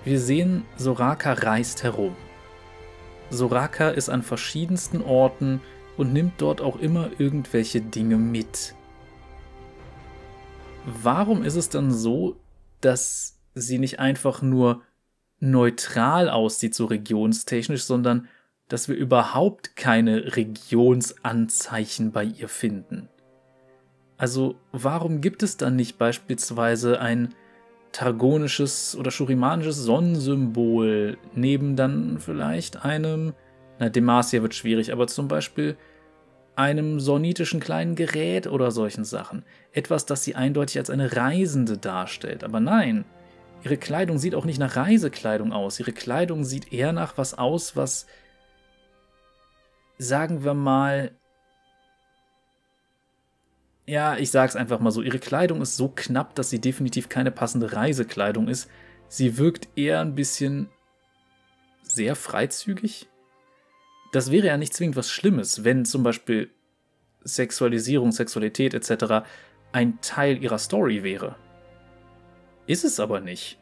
Wir 0.05 0.21
sehen, 0.21 0.65
Soraka 0.77 1.33
reist 1.33 1.83
herum. 1.83 2.15
Soraka 3.31 3.89
ist 3.89 4.09
an 4.09 4.23
verschiedensten 4.23 5.03
Orten 5.03 5.61
und 5.97 6.13
nimmt 6.13 6.35
dort 6.39 6.61
auch 6.61 6.79
immer 6.79 7.11
irgendwelche 7.19 7.81
Dinge 7.81 8.17
mit. 8.17 8.75
Warum 10.85 11.43
ist 11.43 11.57
es 11.57 11.69
dann 11.69 11.93
so, 11.93 12.37
dass 12.81 13.39
sie 13.55 13.79
nicht 13.79 13.99
einfach 13.99 14.43
nur 14.43 14.83
neutral 15.41 16.29
aussieht, 16.29 16.75
so 16.75 16.87
regionstechnisch, 16.87 17.85
sondern 17.85 18.29
dass 18.69 18.89
wir 18.89 18.97
überhaupt 18.97 19.77
keine 19.77 20.37
Regionsanzeichen 20.37 22.13
bei 22.13 22.25
ihr 22.25 22.49
finden? 22.49 23.09
Also 24.19 24.57
warum 24.73 25.21
gibt 25.21 25.43
es 25.43 25.57
dann 25.57 25.77
nicht 25.77 25.99
beispielsweise 25.99 27.01
ein 27.01 27.35
targonisches 27.93 28.97
oder 28.97 29.11
shurimanisches 29.11 29.77
Sonnensymbol 29.77 31.19
neben 31.35 31.77
dann 31.77 32.19
vielleicht 32.19 32.85
einem, 32.85 33.35
na 33.79 33.89
Demacia 33.89 34.43
wird 34.43 34.55
schwierig, 34.55 34.93
aber 34.93 35.07
zum 35.07 35.29
Beispiel 35.29 35.77
einem 36.57 37.01
sonitischen 37.01 37.61
kleinen 37.61 37.95
Gerät 37.95 38.47
oder 38.47 38.71
solchen 38.71 39.05
Sachen. 39.05 39.45
Etwas, 39.73 40.07
das 40.07 40.25
sie 40.25 40.35
eindeutig 40.35 40.79
als 40.79 40.89
eine 40.89 41.15
Reisende 41.15 41.77
darstellt. 41.77 42.43
Aber 42.45 42.61
nein, 42.61 43.05
ihre 43.63 43.77
Kleidung 43.77 44.19
sieht 44.19 44.35
auch 44.35 44.47
nicht 44.47 44.59
nach 44.59 44.77
Reisekleidung 44.77 45.53
aus. 45.53 45.79
Ihre 45.79 45.93
Kleidung 45.93 46.45
sieht 46.45 46.73
eher 46.73 46.93
nach 46.93 47.19
was 47.19 47.37
aus, 47.37 47.77
was, 47.77 48.07
sagen 49.99 50.45
wir 50.45 50.55
mal, 50.55 51.11
ja, 53.85 54.17
ich 54.17 54.31
sag's 54.31 54.57
einfach 54.57 54.81
mal 54.81 54.91
so, 54.91 55.03
ihre 55.03 55.19
Kleidung 55.21 55.61
ist 55.61 55.77
so 55.77 55.89
knapp, 55.95 56.35
dass 56.35 56.51
sie 56.51 56.61
definitiv 56.61 57.09
keine 57.09 57.31
passende 57.31 57.73
Reisekleidung 57.73 58.49
ist. 58.49 58.69
Sie 59.09 59.39
wirkt 59.39 59.69
eher 59.77 60.01
ein 60.01 60.15
bisschen 60.15 60.69
sehr 61.83 62.17
freizügig. 62.17 63.09
Das 64.17 64.31
wäre 64.31 64.47
ja 64.47 64.57
nicht 64.57 64.73
zwingend 64.73 64.97
was 64.97 65.11
Schlimmes, 65.11 65.63
wenn 65.63 65.85
zum 65.85 66.03
Beispiel 66.03 66.49
Sexualisierung, 67.25 68.13
Sexualität 68.13 68.73
etc. 68.73 69.27
ein 69.73 70.01
Teil 70.01 70.43
ihrer 70.43 70.57
Story 70.57 71.03
wäre. 71.03 71.37
Ist 72.67 72.87
es 72.87 72.99
aber 72.99 73.21
nicht. 73.21 73.59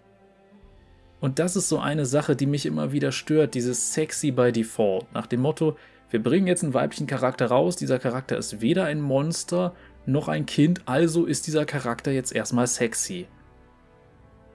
Und 1.19 1.41
das 1.41 1.57
ist 1.57 1.69
so 1.69 1.81
eine 1.81 2.07
Sache, 2.07 2.37
die 2.37 2.47
mich 2.47 2.67
immer 2.67 2.93
wieder 2.93 3.11
stört, 3.11 3.57
dieses 3.57 3.95
sexy 3.95 4.31
by 4.31 4.53
default, 4.53 5.13
nach 5.13 5.27
dem 5.27 5.41
Motto, 5.41 5.77
wir 6.11 6.23
bringen 6.23 6.47
jetzt 6.47 6.63
einen 6.63 6.73
weiblichen 6.73 7.09
Charakter 7.09 7.47
raus, 7.47 7.75
dieser 7.75 7.99
Charakter 7.99 8.39
ist 8.39 8.61
weder 8.61 8.85
ein 8.85 9.01
Monster 9.01 9.75
noch 10.07 10.29
ein 10.29 10.47
Kind, 10.47 10.83
also 10.87 11.25
ist 11.25 11.49
dieser 11.49 11.67
Charakter 11.67 12.13
jetzt 12.13 12.33
erstmal 12.33 12.69
sexy. 12.69 13.27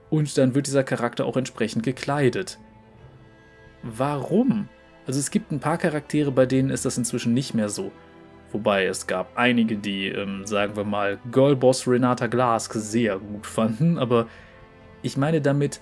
Und 0.08 0.38
dann 0.38 0.54
wird 0.54 0.66
dieser 0.66 0.82
Charakter 0.82 1.26
auch 1.26 1.36
entsprechend 1.36 1.82
gekleidet. 1.82 2.58
Warum? 3.82 4.70
Also 5.10 5.18
es 5.18 5.32
gibt 5.32 5.50
ein 5.50 5.58
paar 5.58 5.76
Charaktere, 5.76 6.30
bei 6.30 6.46
denen 6.46 6.70
ist 6.70 6.84
das 6.84 6.96
inzwischen 6.96 7.34
nicht 7.34 7.52
mehr 7.52 7.68
so. 7.68 7.90
Wobei 8.52 8.86
es 8.86 9.08
gab 9.08 9.36
einige, 9.36 9.76
die, 9.76 10.06
ähm, 10.06 10.46
sagen 10.46 10.76
wir 10.76 10.84
mal, 10.84 11.18
Girlboss 11.32 11.88
Renata 11.88 12.28
Glask 12.28 12.72
sehr 12.74 13.18
gut 13.18 13.44
fanden, 13.44 13.98
aber 13.98 14.28
ich 15.02 15.16
meine 15.16 15.40
damit, 15.40 15.80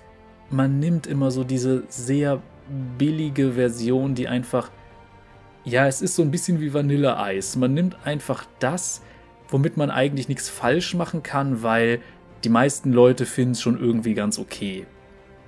man 0.49 0.79
nimmt 0.79 1.05
immer 1.05 1.29
so 1.29 1.43
diese 1.43 1.83
sehr 1.89 2.41
billige 2.97 3.51
Version, 3.51 4.15
die 4.15 4.27
einfach, 4.27 4.71
ja, 5.63 5.85
es 5.85 6.01
ist 6.01 6.15
so 6.15 6.23
ein 6.23 6.31
bisschen 6.31 6.59
wie 6.59 6.73
Vanilleeis. 6.73 7.55
Man 7.55 7.75
nimmt 7.75 7.97
einfach 8.05 8.47
das, 8.57 9.03
womit 9.49 9.77
man 9.77 9.91
eigentlich 9.91 10.27
nichts 10.27 10.49
falsch 10.49 10.95
machen 10.95 11.21
kann, 11.21 11.61
weil 11.61 12.01
die 12.43 12.49
meisten 12.49 12.91
Leute 12.91 13.27
finden 13.27 13.51
es 13.51 13.61
schon 13.61 13.79
irgendwie 13.79 14.15
ganz 14.15 14.39
okay. 14.39 14.87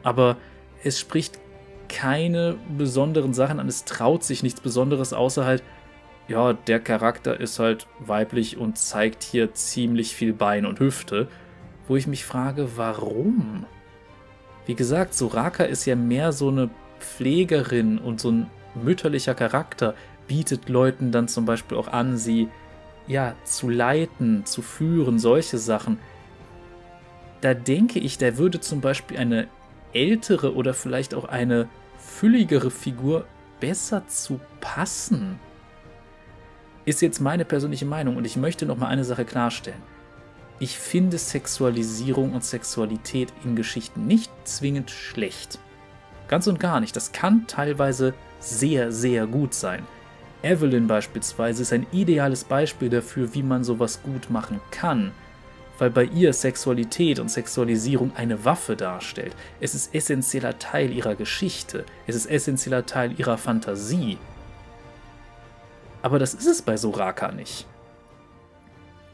Aber 0.04 0.38
es 0.84 1.00
spricht 1.00 1.40
keine 1.92 2.56
besonderen 2.78 3.34
Sachen 3.34 3.60
an, 3.60 3.68
es 3.68 3.84
traut 3.84 4.24
sich 4.24 4.44
nichts 4.44 4.62
Besonderes, 4.62 5.12
außer 5.12 5.46
halt, 5.46 5.62
ja, 6.30 6.54
der 6.54 6.80
Charakter 6.80 7.38
ist 7.40 7.60
halt 7.60 7.86
weiblich 8.00 8.58
und 8.58 8.78
zeigt 8.78 9.24
hier 9.24 9.54
ziemlich 9.54 10.16
viel 10.16 10.32
Bein 10.32 10.66
und 10.66 10.80
Hüfte, 10.80 11.28
wo 11.88 11.98
ich 11.98 12.08
mich 12.08 12.24
frage, 12.24 12.78
warum? 12.78 13.66
Wie 14.66 14.76
gesagt, 14.76 15.14
Soraka 15.14 15.66
ist 15.66 15.86
ja 15.86 15.98
mehr 15.98 16.32
so 16.32 16.48
eine 16.48 16.70
Pflegerin 17.00 17.98
und 17.98 18.22
so 18.22 18.32
ein 18.32 18.50
mütterlicher 18.82 19.36
Charakter, 19.36 19.94
bietet 20.28 20.70
Leuten 20.70 21.12
dann 21.12 21.28
zum 21.28 21.46
Beispiel 21.46 21.78
auch 21.78 21.90
an, 21.90 22.18
sie 22.18 22.48
ja, 23.08 23.36
zu 23.44 23.68
leiten, 23.68 24.46
zu 24.46 24.62
führen, 24.62 25.20
solche 25.20 25.58
Sachen. 25.58 26.00
Da 27.42 27.54
denke 27.54 28.00
ich, 28.00 28.18
da 28.18 28.38
würde 28.38 28.62
zum 28.62 28.80
Beispiel 28.80 29.18
eine 29.18 29.48
ältere 29.92 30.56
oder 30.56 30.74
vielleicht 30.74 31.14
auch 31.14 31.26
eine 31.26 31.68
fülligere 32.22 32.70
Figur 32.70 33.26
besser 33.60 34.08
zu 34.08 34.40
passen. 34.60 35.40
Ist 36.86 37.02
jetzt 37.02 37.20
meine 37.20 37.46
persönliche 37.46 37.88
Meinung 37.88 38.16
und 38.16 38.26
ich 38.26 38.38
möchte 38.38 38.68
noch 38.68 38.78
mal 38.78 38.90
eine 38.90 39.04
Sache 39.04 39.26
klarstellen. 39.26 39.82
Ich 40.60 40.78
finde 40.78 41.18
Sexualisierung 41.18 42.34
und 42.34 42.44
Sexualität 42.44 43.34
in 43.44 43.56
Geschichten 43.56 44.06
nicht 44.06 44.32
zwingend 44.44 44.92
schlecht. 44.92 45.58
Ganz 46.28 46.46
und 46.46 46.60
gar 46.60 46.80
nicht. 46.80 46.96
Das 46.96 47.12
kann 47.12 47.48
teilweise 47.48 48.14
sehr, 48.40 48.92
sehr 48.92 49.26
gut 49.26 49.56
sein. 49.56 49.84
Evelyn 50.44 50.86
beispielsweise 50.86 51.64
ist 51.64 51.74
ein 51.74 51.88
ideales 51.92 52.44
Beispiel 52.44 52.90
dafür, 52.90 53.34
wie 53.34 53.42
man 53.42 53.64
sowas 53.64 54.04
gut 54.04 54.30
machen 54.30 54.62
kann, 54.70 55.12
weil 55.82 55.90
bei 55.90 56.04
ihr 56.04 56.32
Sexualität 56.32 57.18
und 57.18 57.32
Sexualisierung 57.32 58.16
eine 58.16 58.46
Waffe 58.46 58.76
darstellt. 58.76 59.36
Es 59.60 59.74
ist 59.74 59.96
essentieller 59.96 60.60
Teil 60.60 60.92
ihrer 60.92 61.16
Geschichte, 61.16 61.88
es 62.06 62.16
ist 62.16 62.28
essentieller 62.28 62.86
Teil 62.86 63.20
ihrer 63.20 63.40
Fantasie. 63.40 64.20
Aber 66.04 66.20
das 66.20 66.36
ist 66.36 66.46
es 66.46 66.62
bei 66.62 66.78
Soraka 66.78 67.32
nicht. 67.32 67.66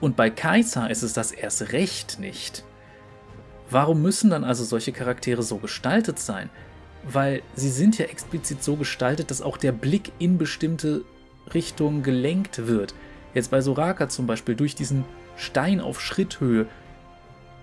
Und 0.02 0.18
bei 0.18 0.30
Kaiser 0.30 0.90
ist 0.90 1.04
es 1.04 1.14
das 1.14 1.32
erst 1.32 1.72
recht 1.72 2.20
nicht. 2.20 2.66
Warum 3.70 4.02
müssen 4.02 4.30
dann 4.30 4.44
also 4.44 4.66
solche 4.66 4.92
Charaktere 4.92 5.44
so 5.44 5.60
gestaltet 5.60 6.20
sein? 6.20 6.50
Weil 7.06 7.44
sie 7.56 7.70
sind 7.70 7.98
ja 7.98 8.08
explizit 8.08 8.62
so 8.62 8.76
gestaltet, 8.76 9.32
dass 9.32 9.42
auch 9.42 9.56
der 9.56 9.72
Blick 9.72 10.12
in 10.20 10.38
bestimmte 10.38 11.06
Richtung 11.54 12.04
gelenkt 12.04 12.68
wird. 12.68 12.94
Jetzt 13.34 13.52
bei 13.52 13.62
Soraka 13.62 14.10
zum 14.10 14.28
Beispiel 14.28 14.56
durch 14.56 14.76
diesen 14.76 15.06
Stein 15.38 15.80
auf 15.80 16.02
Schritthöhe, 16.02 16.68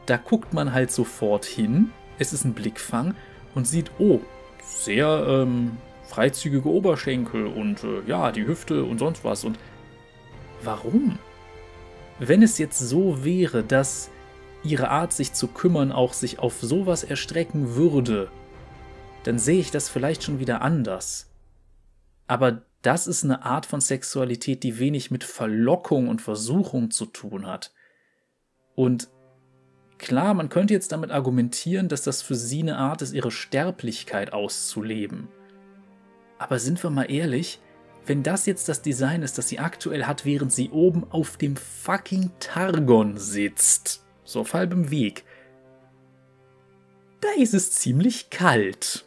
da 0.06 0.16
guckt 0.16 0.54
man 0.54 0.72
halt 0.72 0.90
sofort 0.90 1.44
hin, 1.44 1.90
es 2.18 2.32
ist 2.32 2.44
ein 2.44 2.54
Blickfang 2.54 3.14
und 3.54 3.66
sieht, 3.66 3.90
oh, 3.98 4.20
sehr 4.62 5.26
ähm, 5.28 5.76
freizügige 6.08 6.68
Oberschenkel 6.68 7.46
und 7.46 7.84
äh, 7.84 8.02
ja, 8.06 8.32
die 8.32 8.46
Hüfte 8.46 8.84
und 8.84 8.98
sonst 8.98 9.24
was. 9.24 9.44
Und 9.44 9.58
warum? 10.62 11.18
Wenn 12.18 12.42
es 12.42 12.58
jetzt 12.58 12.78
so 12.78 13.24
wäre, 13.24 13.62
dass 13.62 14.10
ihre 14.62 14.88
Art, 14.88 15.12
sich 15.12 15.32
zu 15.32 15.48
kümmern, 15.48 15.92
auch 15.92 16.12
sich 16.12 16.38
auf 16.38 16.60
sowas 16.60 17.04
erstrecken 17.04 17.74
würde, 17.74 18.30
dann 19.24 19.38
sehe 19.38 19.60
ich 19.60 19.70
das 19.70 19.88
vielleicht 19.88 20.22
schon 20.22 20.38
wieder 20.38 20.62
anders. 20.62 21.30
Aber 22.26 22.62
das 22.84 23.06
ist 23.06 23.24
eine 23.24 23.44
Art 23.44 23.64
von 23.64 23.80
Sexualität, 23.80 24.62
die 24.62 24.78
wenig 24.78 25.10
mit 25.10 25.24
Verlockung 25.24 26.08
und 26.08 26.20
Versuchung 26.20 26.90
zu 26.90 27.06
tun 27.06 27.46
hat. 27.46 27.72
Und 28.74 29.08
klar, 29.96 30.34
man 30.34 30.50
könnte 30.50 30.74
jetzt 30.74 30.92
damit 30.92 31.10
argumentieren, 31.10 31.88
dass 31.88 32.02
das 32.02 32.20
für 32.20 32.34
sie 32.34 32.60
eine 32.60 32.76
Art 32.76 33.00
ist, 33.00 33.14
ihre 33.14 33.30
Sterblichkeit 33.30 34.34
auszuleben. 34.34 35.28
Aber 36.38 36.58
sind 36.58 36.82
wir 36.82 36.90
mal 36.90 37.10
ehrlich, 37.10 37.58
wenn 38.04 38.22
das 38.22 38.44
jetzt 38.44 38.68
das 38.68 38.82
Design 38.82 39.22
ist, 39.22 39.38
das 39.38 39.48
sie 39.48 39.60
aktuell 39.60 40.04
hat, 40.04 40.26
während 40.26 40.52
sie 40.52 40.68
oben 40.68 41.10
auf 41.10 41.38
dem 41.38 41.56
fucking 41.56 42.32
Targon 42.38 43.16
sitzt, 43.16 44.04
so 44.24 44.40
auf 44.40 44.52
halbem 44.52 44.90
Weg, 44.90 45.24
da 47.22 47.28
ist 47.38 47.54
es 47.54 47.72
ziemlich 47.72 48.28
kalt 48.28 49.06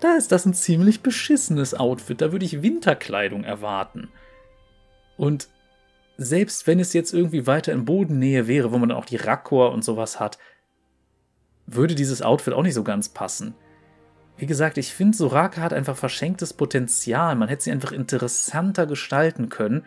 da 0.00 0.16
ist 0.16 0.32
das 0.32 0.46
ein 0.46 0.54
ziemlich 0.54 1.02
beschissenes 1.02 1.74
Outfit. 1.74 2.20
Da 2.20 2.32
würde 2.32 2.44
ich 2.44 2.62
Winterkleidung 2.62 3.44
erwarten. 3.44 4.08
Und 5.16 5.48
selbst 6.16 6.66
wenn 6.66 6.80
es 6.80 6.92
jetzt 6.92 7.14
irgendwie 7.14 7.46
weiter 7.46 7.72
in 7.72 7.84
Bodennähe 7.84 8.46
wäre, 8.46 8.72
wo 8.72 8.78
man 8.78 8.88
dann 8.88 8.98
auch 8.98 9.04
die 9.04 9.16
Rakkor 9.16 9.72
und 9.72 9.84
sowas 9.84 10.20
hat, 10.20 10.38
würde 11.66 11.94
dieses 11.94 12.22
Outfit 12.22 12.52
auch 12.52 12.62
nicht 12.62 12.74
so 12.74 12.84
ganz 12.84 13.08
passen. 13.08 13.54
wie 14.36 14.46
gesagt, 14.46 14.78
ich 14.78 14.94
finde, 14.94 15.16
Soraka 15.16 15.60
hat 15.60 15.74
einfach 15.74 15.96
verschenktes 15.98 16.54
Potenzial. 16.54 17.36
Man 17.36 17.48
hätte 17.48 17.64
sie 17.64 17.72
einfach 17.72 17.92
interessanter 17.92 18.86
gestalten 18.86 19.50
können. 19.50 19.84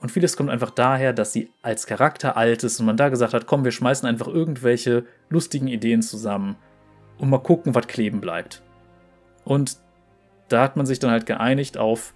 Und 0.00 0.12
vieles 0.12 0.36
kommt 0.36 0.50
einfach 0.50 0.70
daher, 0.70 1.12
dass 1.12 1.32
sie 1.32 1.50
als 1.62 1.86
Charakter 1.86 2.36
alt 2.36 2.62
ist 2.62 2.78
und 2.78 2.86
man 2.86 2.96
da 2.96 3.08
gesagt 3.08 3.34
hat, 3.34 3.46
komm, 3.46 3.64
wir 3.64 3.72
schmeißen 3.72 4.08
einfach 4.08 4.28
irgendwelche 4.28 5.06
lustigen 5.28 5.66
Ideen 5.66 6.02
zusammen 6.02 6.56
und 7.18 7.30
mal 7.30 7.38
gucken, 7.38 7.74
was 7.74 7.86
kleben 7.86 8.20
bleibt. 8.20 8.63
Und 9.44 9.78
da 10.48 10.62
hat 10.62 10.76
man 10.76 10.86
sich 10.86 10.98
dann 10.98 11.10
halt 11.10 11.26
geeinigt 11.26 11.78
auf 11.78 12.14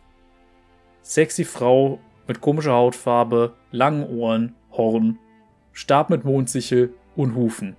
sexy 1.03 1.45
Frau 1.45 2.01
mit 2.27 2.41
komischer 2.41 2.73
Hautfarbe, 2.73 3.55
langen 3.71 4.05
Ohren, 4.05 4.55
Horn, 4.73 5.19
Stab 5.73 6.11
mit 6.11 6.25
Mondsichel 6.25 6.95
und 7.17 7.35
Hufen. 7.35 7.77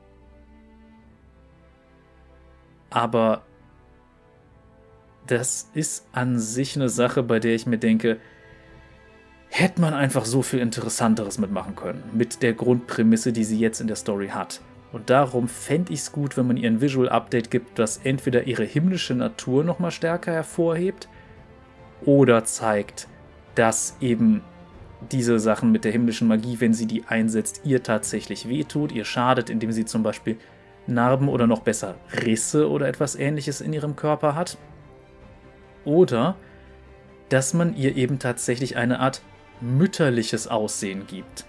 Aber 2.90 3.44
das 5.28 5.70
ist 5.74 6.08
an 6.12 6.40
sich 6.40 6.76
eine 6.76 6.90
Sache, 6.90 7.22
bei 7.22 7.40
der 7.40 7.54
ich 7.54 7.68
mir 7.68 7.78
denke, 7.78 8.20
hätte 9.50 9.82
man 9.82 9.94
einfach 9.94 10.26
so 10.26 10.42
viel 10.42 10.60
Interessanteres 10.60 11.38
mitmachen 11.38 11.76
können, 11.76 12.04
mit 12.14 12.42
der 12.42 12.54
Grundprämisse, 12.54 13.32
die 13.32 13.44
sie 13.44 13.60
jetzt 13.60 13.80
in 13.80 13.88
der 13.88 13.96
Story 13.96 14.30
hat. 14.30 14.62
Und 14.92 15.10
darum 15.10 15.48
fände 15.48 15.94
ich 15.94 16.00
es 16.00 16.12
gut, 16.12 16.36
wenn 16.36 16.48
man 16.48 16.58
ihr 16.58 16.70
ein 16.70 16.82
Visual 16.82 17.10
Update 17.10 17.52
gibt, 17.52 17.78
das 17.78 17.98
entweder 18.04 18.48
ihre 18.48 18.64
himmlische 18.64 19.14
Natur 19.14 19.64
nochmal 19.64 19.92
stärker 19.92 20.32
hervorhebt 20.32 21.08
oder 22.06 22.44
zeigt, 22.44 23.08
dass 23.56 23.98
eben 24.02 24.42
diese 25.12 25.40
Sachen 25.40 25.72
mit 25.72 25.86
der 25.86 25.92
himmlischen 25.92 26.28
Magie, 26.28 26.60
wenn 26.60 26.74
sie 26.74 26.88
die 26.88 27.06
einsetzt, 27.06 27.62
ihr 27.64 27.84
tatsächlich 27.84 28.50
wehtut, 28.50 28.92
ihr 28.92 29.06
schadet, 29.06 29.50
indem 29.50 29.72
sie 29.72 29.86
zum 29.86 30.04
Beispiel 30.04 30.38
Narben 30.88 31.30
oder 31.30 31.48
noch 31.48 31.62
besser 31.62 31.96
Risse 32.26 32.70
oder 32.70 32.88
etwas 32.88 33.16
ähnliches 33.16 33.62
in 33.62 33.74
ihrem 33.74 33.96
Körper 33.96 34.36
hat. 34.36 34.58
Oder 35.86 36.36
dass 37.30 37.54
man 37.54 37.76
ihr 37.76 37.96
eben 37.96 38.18
tatsächlich 38.20 38.76
eine 38.76 39.00
Art 39.00 39.22
mütterliches 39.62 40.48
Aussehen 40.48 41.06
gibt. 41.06 41.46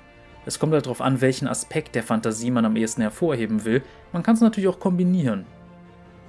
Es 0.47 0.59
kommt 0.59 0.72
halt 0.72 0.86
darauf 0.86 1.01
an, 1.01 1.20
welchen 1.20 1.47
Aspekt 1.47 1.95
der 1.95 2.03
Fantasie 2.03 2.51
man 2.51 2.64
am 2.64 2.76
ehesten 2.76 3.03
hervorheben 3.03 3.64
will. 3.64 3.82
Man 4.12 4.22
kann 4.22 4.34
es 4.34 4.41
natürlich 4.41 4.68
auch 4.68 4.80
kombinieren. 4.80 5.45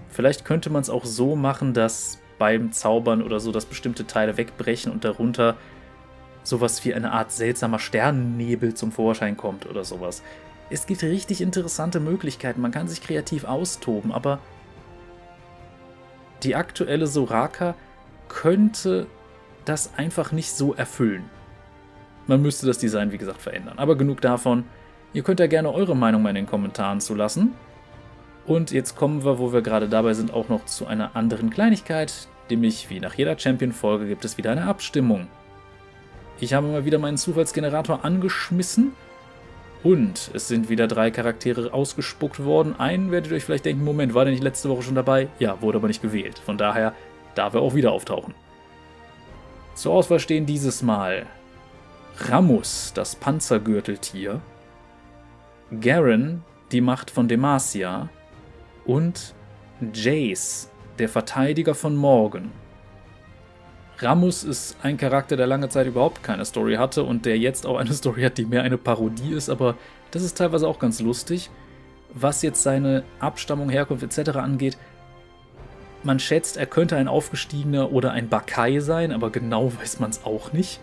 Vielleicht 0.09 0.43
könnte 0.43 0.69
man 0.69 0.81
es 0.81 0.89
auch 0.89 1.05
so 1.05 1.35
machen, 1.35 1.73
dass 1.73 2.19
beim 2.37 2.71
Zaubern 2.71 3.21
oder 3.21 3.39
so, 3.39 3.51
dass 3.51 3.65
bestimmte 3.65 4.07
Teile 4.07 4.35
wegbrechen 4.35 4.91
und 4.91 5.05
darunter 5.05 5.55
sowas 6.43 6.83
wie 6.83 6.93
eine 6.93 7.11
Art 7.11 7.31
seltsamer 7.31 7.79
Sternennebel 7.79 8.73
zum 8.73 8.91
Vorschein 8.91 9.37
kommt 9.37 9.65
oder 9.67 9.83
sowas. 9.83 10.23
Es 10.69 10.87
gibt 10.87 11.03
richtig 11.03 11.41
interessante 11.41 11.99
Möglichkeiten, 11.99 12.61
man 12.61 12.71
kann 12.71 12.87
sich 12.87 13.01
kreativ 13.01 13.43
austoben, 13.43 14.11
aber 14.11 14.39
die 16.43 16.55
aktuelle 16.55 17.07
Soraka 17.07 17.75
könnte 18.27 19.05
das 19.65 19.91
einfach 19.95 20.31
nicht 20.31 20.51
so 20.51 20.73
erfüllen. 20.73 21.29
Man 22.31 22.41
müsste 22.43 22.65
das 22.65 22.77
Design, 22.77 23.11
wie 23.11 23.17
gesagt, 23.17 23.41
verändern. 23.41 23.77
Aber 23.77 23.97
genug 23.97 24.21
davon. 24.21 24.63
Ihr 25.11 25.21
könnt 25.21 25.41
ja 25.41 25.47
gerne 25.47 25.73
eure 25.73 25.97
Meinung 25.97 26.21
mal 26.21 26.29
in 26.29 26.35
den 26.35 26.45
Kommentaren 26.45 27.01
zulassen. 27.01 27.55
Und 28.45 28.71
jetzt 28.71 28.95
kommen 28.95 29.25
wir, 29.25 29.37
wo 29.37 29.51
wir 29.51 29.61
gerade 29.61 29.89
dabei 29.89 30.13
sind, 30.13 30.33
auch 30.33 30.47
noch 30.47 30.63
zu 30.63 30.87
einer 30.87 31.13
anderen 31.17 31.49
Kleinigkeit, 31.49 32.29
nämlich 32.49 32.89
wie 32.89 33.01
nach 33.01 33.15
jeder 33.15 33.37
Champion-Folge 33.37 34.07
gibt 34.07 34.23
es 34.23 34.37
wieder 34.37 34.49
eine 34.49 34.63
Abstimmung. 34.63 35.27
Ich 36.39 36.53
habe 36.53 36.67
mal 36.67 36.85
wieder 36.85 36.99
meinen 36.99 37.17
Zufallsgenerator 37.17 38.05
angeschmissen 38.05 38.93
und 39.83 40.31
es 40.33 40.47
sind 40.47 40.69
wieder 40.69 40.87
drei 40.87 41.11
Charaktere 41.11 41.73
ausgespuckt 41.73 42.45
worden. 42.45 42.79
Einen 42.79 43.11
werdet 43.11 43.31
ihr 43.31 43.35
euch 43.35 43.43
vielleicht 43.43 43.65
denken, 43.65 43.83
Moment, 43.83 44.13
war 44.13 44.23
der 44.23 44.31
nicht 44.31 44.43
letzte 44.43 44.69
Woche 44.69 44.83
schon 44.83 44.95
dabei? 44.95 45.27
Ja, 45.39 45.61
wurde 45.61 45.79
aber 45.79 45.89
nicht 45.89 46.01
gewählt. 46.01 46.39
Von 46.39 46.57
daher 46.57 46.93
darf 47.35 47.55
er 47.55 47.61
auch 47.61 47.75
wieder 47.75 47.91
auftauchen. 47.91 48.33
Zur 49.75 49.91
Auswahl 49.91 50.21
stehen 50.21 50.45
dieses 50.45 50.81
Mal 50.81 51.25
Ramus, 52.17 52.91
das 52.93 53.15
Panzergürteltier, 53.15 54.41
Garen, 55.79 56.43
die 56.71 56.81
Macht 56.81 57.09
von 57.09 57.27
Demacia 57.27 58.09
und 58.85 59.33
Jace, 59.93 60.69
der 60.99 61.09
Verteidiger 61.09 61.73
von 61.73 61.95
Morgan. 61.95 62.51
Ramus 63.99 64.43
ist 64.43 64.77
ein 64.81 64.97
Charakter, 64.97 65.37
der 65.37 65.47
lange 65.47 65.69
Zeit 65.69 65.87
überhaupt 65.87 66.23
keine 66.23 66.45
Story 66.45 66.75
hatte 66.75 67.03
und 67.03 67.25
der 67.25 67.37
jetzt 67.37 67.65
auch 67.65 67.77
eine 67.77 67.93
Story 67.93 68.23
hat, 68.23 68.37
die 68.37 68.45
mehr 68.45 68.63
eine 68.63 68.77
Parodie 68.77 69.33
ist, 69.33 69.49
aber 69.49 69.75
das 70.11 70.23
ist 70.23 70.37
teilweise 70.37 70.67
auch 70.67 70.79
ganz 70.79 70.99
lustig. 70.99 71.49
Was 72.13 72.41
jetzt 72.41 72.61
seine 72.61 73.03
Abstammung, 73.19 73.69
Herkunft 73.69 74.03
etc. 74.03 74.31
angeht, 74.37 74.77
man 76.03 76.19
schätzt, 76.19 76.57
er 76.57 76.65
könnte 76.65 76.97
ein 76.97 77.07
Aufgestiegener 77.07 77.91
oder 77.91 78.11
ein 78.11 78.27
Bakai 78.27 78.79
sein, 78.79 79.11
aber 79.11 79.29
genau 79.29 79.71
weiß 79.79 79.99
man 79.99 80.09
es 80.09 80.25
auch 80.25 80.51
nicht. 80.51 80.79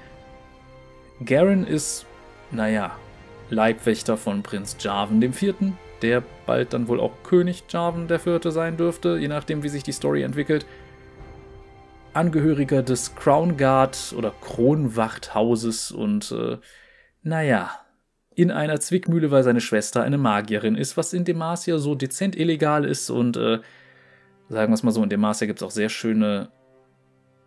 Garen 1.24 1.66
ist, 1.66 2.06
naja, 2.50 2.96
Leibwächter 3.50 4.16
von 4.16 4.42
Prinz 4.42 4.76
Jarvan 4.78 5.20
IV., 5.20 5.54
der 6.02 6.22
bald 6.46 6.72
dann 6.72 6.86
wohl 6.86 7.00
auch 7.00 7.22
König 7.24 7.64
Jarvan 7.68 8.08
IV. 8.08 8.40
sein 8.52 8.76
dürfte, 8.76 9.18
je 9.18 9.28
nachdem, 9.28 9.62
wie 9.62 9.68
sich 9.68 9.82
die 9.82 9.92
Story 9.92 10.22
entwickelt. 10.22 10.66
Angehöriger 12.12 12.82
des 12.82 13.14
Crown 13.14 13.56
Guard 13.56 14.14
oder 14.16 14.32
Kronwachthauses 14.40 15.90
und 15.90 16.32
äh, 16.32 16.58
naja, 17.22 17.70
in 18.34 18.50
einer 18.50 18.80
Zwickmühle, 18.80 19.30
weil 19.30 19.42
seine 19.42 19.60
Schwester 19.60 20.02
eine 20.02 20.18
Magierin 20.18 20.76
ist, 20.76 20.96
was 20.96 21.12
in 21.12 21.24
Demacia 21.24 21.78
so 21.78 21.94
dezent 21.94 22.36
illegal 22.36 22.84
ist 22.84 23.10
und 23.10 23.36
äh, 23.36 23.58
sagen 24.48 24.72
wir 24.72 24.74
es 24.74 24.82
mal 24.82 24.92
so, 24.92 25.02
in 25.02 25.10
Demacia 25.10 25.46
gibt 25.46 25.60
es 25.60 25.66
auch 25.66 25.72
sehr 25.72 25.88
schöne 25.88 26.50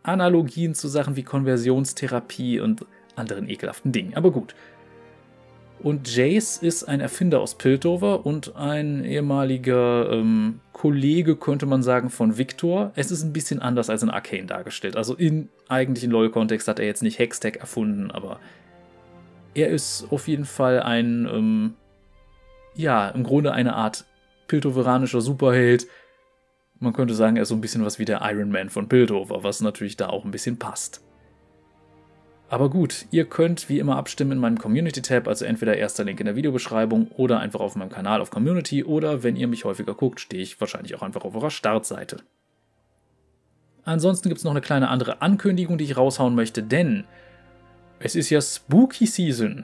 Analogien 0.04 0.74
zu 0.74 0.88
Sachen 0.88 1.16
wie 1.16 1.24
Konversionstherapie 1.24 2.60
und 2.60 2.86
anderen 3.16 3.50
ekelhaften 3.50 3.92
Dingen. 3.92 4.16
Aber 4.16 4.32
gut. 4.32 4.56
Und 5.84 6.16
Jace 6.16 6.58
ist 6.58 6.84
ein 6.84 7.00
Erfinder 7.00 7.40
aus 7.40 7.56
Piltover 7.56 8.26
und 8.26 8.56
ein 8.56 9.04
ehemaliger 9.04 10.12
ähm, 10.12 10.60
Kollege, 10.74 11.36
könnte 11.36 11.66
man 11.66 11.82
sagen, 11.82 12.12
von 12.12 12.38
Victor. 12.38 12.92
Es 12.96 13.10
ist 13.10 13.24
ein 13.24 13.34
bisschen 13.34 13.60
anders 13.60 13.90
als 13.90 14.04
in 14.04 14.12
Arcane 14.12 14.46
dargestellt. 14.46 14.96
Also 14.96 15.16
im 15.16 15.50
eigentlichen 15.70 16.12
LoL-Kontext 16.12 16.68
hat 16.68 16.80
er 16.80 16.86
jetzt 16.86 17.02
nicht 17.02 17.18
Hextech 17.18 17.56
erfunden, 17.56 18.12
aber 18.12 18.40
er 19.56 19.70
ist 19.70 20.06
auf 20.12 20.28
jeden 20.28 20.46
Fall 20.46 20.82
ein, 20.82 21.28
ähm, 21.32 21.74
ja, 22.76 23.10
im 23.10 23.24
Grunde 23.24 23.52
eine 23.52 23.74
Art 23.74 24.06
piltoveranischer 24.48 25.22
Superheld. 25.22 25.88
Man 26.80 26.94
könnte 26.94 27.16
sagen, 27.16 27.38
er 27.38 27.44
ist 27.44 27.50
so 27.50 27.56
ein 27.56 27.62
bisschen 27.62 27.84
was 27.84 27.98
wie 27.98 28.06
der 28.06 28.22
Iron 28.24 28.52
Man 28.52 28.70
von 28.70 28.88
Piltover, 28.88 29.44
was 29.44 29.62
natürlich 29.62 29.98
da 29.98 30.10
auch 30.10 30.26
ein 30.26 30.32
bisschen 30.32 30.60
passt. 30.60 31.02
Aber 32.52 32.70
gut, 32.70 33.06
ihr 33.12 33.24
könnt 33.24 33.70
wie 33.70 33.80
immer 33.80 33.96
abstimmen 33.96 34.34
in 34.34 34.38
meinem 34.38 34.58
Community-Tab, 34.58 35.30
also 35.30 35.46
entweder 35.46 35.78
erster 35.78 36.04
Link 36.04 36.20
in 36.20 36.26
der 36.26 36.36
Videobeschreibung 36.36 37.08
oder 37.12 37.40
einfach 37.40 37.62
auf 37.62 37.78
meinem 37.78 37.88
Kanal 37.88 38.20
auf 38.20 38.30
Community 38.30 38.84
oder 38.84 39.24
wenn 39.24 39.38
ihr 39.38 39.48
mich 39.48 39.64
häufiger 39.64 39.94
guckt, 39.94 40.20
stehe 40.20 40.44
ich 40.44 40.60
wahrscheinlich 40.60 40.94
auch 40.94 41.02
einfach 41.02 41.24
auf 41.24 41.34
eurer 41.34 41.50
Startseite. 41.50 42.18
Ansonsten 43.86 44.28
gibt 44.28 44.40
es 44.40 44.44
noch 44.44 44.52
eine 44.52 44.60
kleine 44.60 44.90
andere 44.90 45.22
Ankündigung, 45.22 45.78
die 45.78 45.86
ich 45.86 45.96
raushauen 45.96 46.36
möchte, 46.36 46.62
denn 46.62 47.06
es 48.00 48.18
ist 48.18 48.30
ja 48.30 48.42
Spooky 48.42 49.06
Season. 49.06 49.64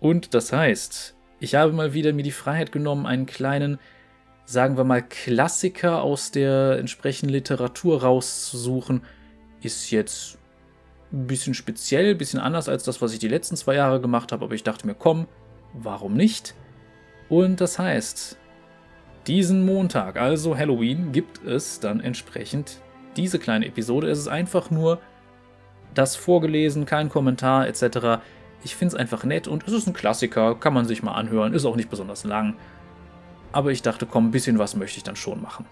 Und 0.00 0.32
das 0.32 0.54
heißt, 0.54 1.14
ich 1.38 1.54
habe 1.54 1.74
mal 1.74 1.92
wieder 1.92 2.14
mir 2.14 2.22
die 2.22 2.30
Freiheit 2.30 2.72
genommen, 2.72 3.04
einen 3.04 3.26
kleinen, 3.26 3.78
sagen 4.46 4.78
wir 4.78 4.84
mal, 4.84 5.02
Klassiker 5.02 6.00
aus 6.00 6.30
der 6.30 6.78
entsprechenden 6.78 7.34
Literatur 7.34 8.00
rauszusuchen. 8.00 9.02
Ist 9.60 9.90
jetzt 9.90 10.38
ein 11.12 11.26
bisschen 11.26 11.54
speziell, 11.54 12.12
ein 12.12 12.18
bisschen 12.18 12.40
anders 12.40 12.68
als 12.68 12.84
das, 12.84 13.02
was 13.02 13.12
ich 13.12 13.18
die 13.18 13.28
letzten 13.28 13.56
zwei 13.56 13.74
Jahre 13.74 14.00
gemacht 14.00 14.32
habe, 14.32 14.44
aber 14.44 14.54
ich 14.54 14.62
dachte 14.62 14.86
mir, 14.86 14.94
komm, 14.94 15.26
warum 15.74 16.14
nicht? 16.14 16.54
Und 17.28 17.60
das 17.60 17.78
heißt, 17.78 18.38
diesen 19.26 19.64
Montag, 19.64 20.16
also 20.16 20.56
Halloween, 20.56 21.12
gibt 21.12 21.44
es 21.44 21.80
dann 21.80 22.00
entsprechend 22.00 22.80
diese 23.16 23.38
kleine 23.38 23.66
Episode. 23.66 24.08
Es 24.08 24.18
ist 24.18 24.28
einfach 24.28 24.70
nur 24.70 25.00
das 25.94 26.16
vorgelesen, 26.16 26.86
kein 26.86 27.08
Kommentar 27.08 27.68
etc. 27.68 28.22
Ich 28.64 28.74
finde 28.74 28.94
es 28.94 29.00
einfach 29.00 29.24
nett 29.24 29.48
und 29.48 29.66
es 29.66 29.72
ist 29.72 29.86
ein 29.86 29.92
Klassiker, 29.92 30.54
kann 30.54 30.74
man 30.74 30.86
sich 30.86 31.02
mal 31.02 31.12
anhören, 31.12 31.52
ist 31.52 31.64
auch 31.64 31.76
nicht 31.76 31.90
besonders 31.90 32.24
lang. 32.24 32.56
Aber 33.52 33.70
ich 33.70 33.82
dachte, 33.82 34.06
komm, 34.06 34.28
ein 34.28 34.30
bisschen 34.30 34.58
was 34.58 34.76
möchte 34.76 34.98
ich 34.98 35.04
dann 35.04 35.16
schon 35.16 35.42
machen. 35.42 35.66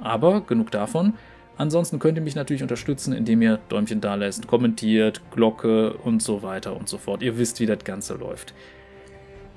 Aber 0.00 0.42
genug 0.42 0.70
davon. 0.70 1.14
Ansonsten 1.58 1.98
könnt 1.98 2.16
ihr 2.16 2.22
mich 2.22 2.36
natürlich 2.36 2.62
unterstützen, 2.62 3.12
indem 3.12 3.42
ihr 3.42 3.58
Däumchen 3.68 4.00
da 4.00 4.14
lässt, 4.14 4.46
kommentiert, 4.46 5.20
Glocke 5.32 5.92
und 5.92 6.22
so 6.22 6.44
weiter 6.44 6.76
und 6.76 6.88
so 6.88 6.98
fort. 6.98 7.20
Ihr 7.20 7.36
wisst, 7.36 7.58
wie 7.58 7.66
das 7.66 7.82
Ganze 7.82 8.14
läuft. 8.14 8.54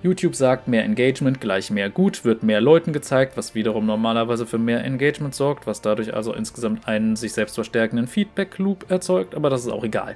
YouTube 0.01 0.35
sagt, 0.35 0.67
mehr 0.67 0.83
Engagement 0.83 1.39
gleich 1.39 1.69
mehr 1.69 1.91
gut, 1.91 2.25
wird 2.25 2.41
mehr 2.41 2.59
Leuten 2.59 2.91
gezeigt, 2.91 3.37
was 3.37 3.53
wiederum 3.53 3.85
normalerweise 3.85 4.47
für 4.47 4.57
mehr 4.57 4.83
Engagement 4.83 5.35
sorgt, 5.35 5.67
was 5.67 5.81
dadurch 5.81 6.15
also 6.15 6.33
insgesamt 6.33 6.87
einen 6.87 7.15
sich 7.15 7.33
selbst 7.33 7.53
verstärkenden 7.53 8.07
Feedback-Loop 8.07 8.89
erzeugt, 8.89 9.35
aber 9.35 9.51
das 9.51 9.61
ist 9.61 9.71
auch 9.71 9.83
egal. 9.83 10.15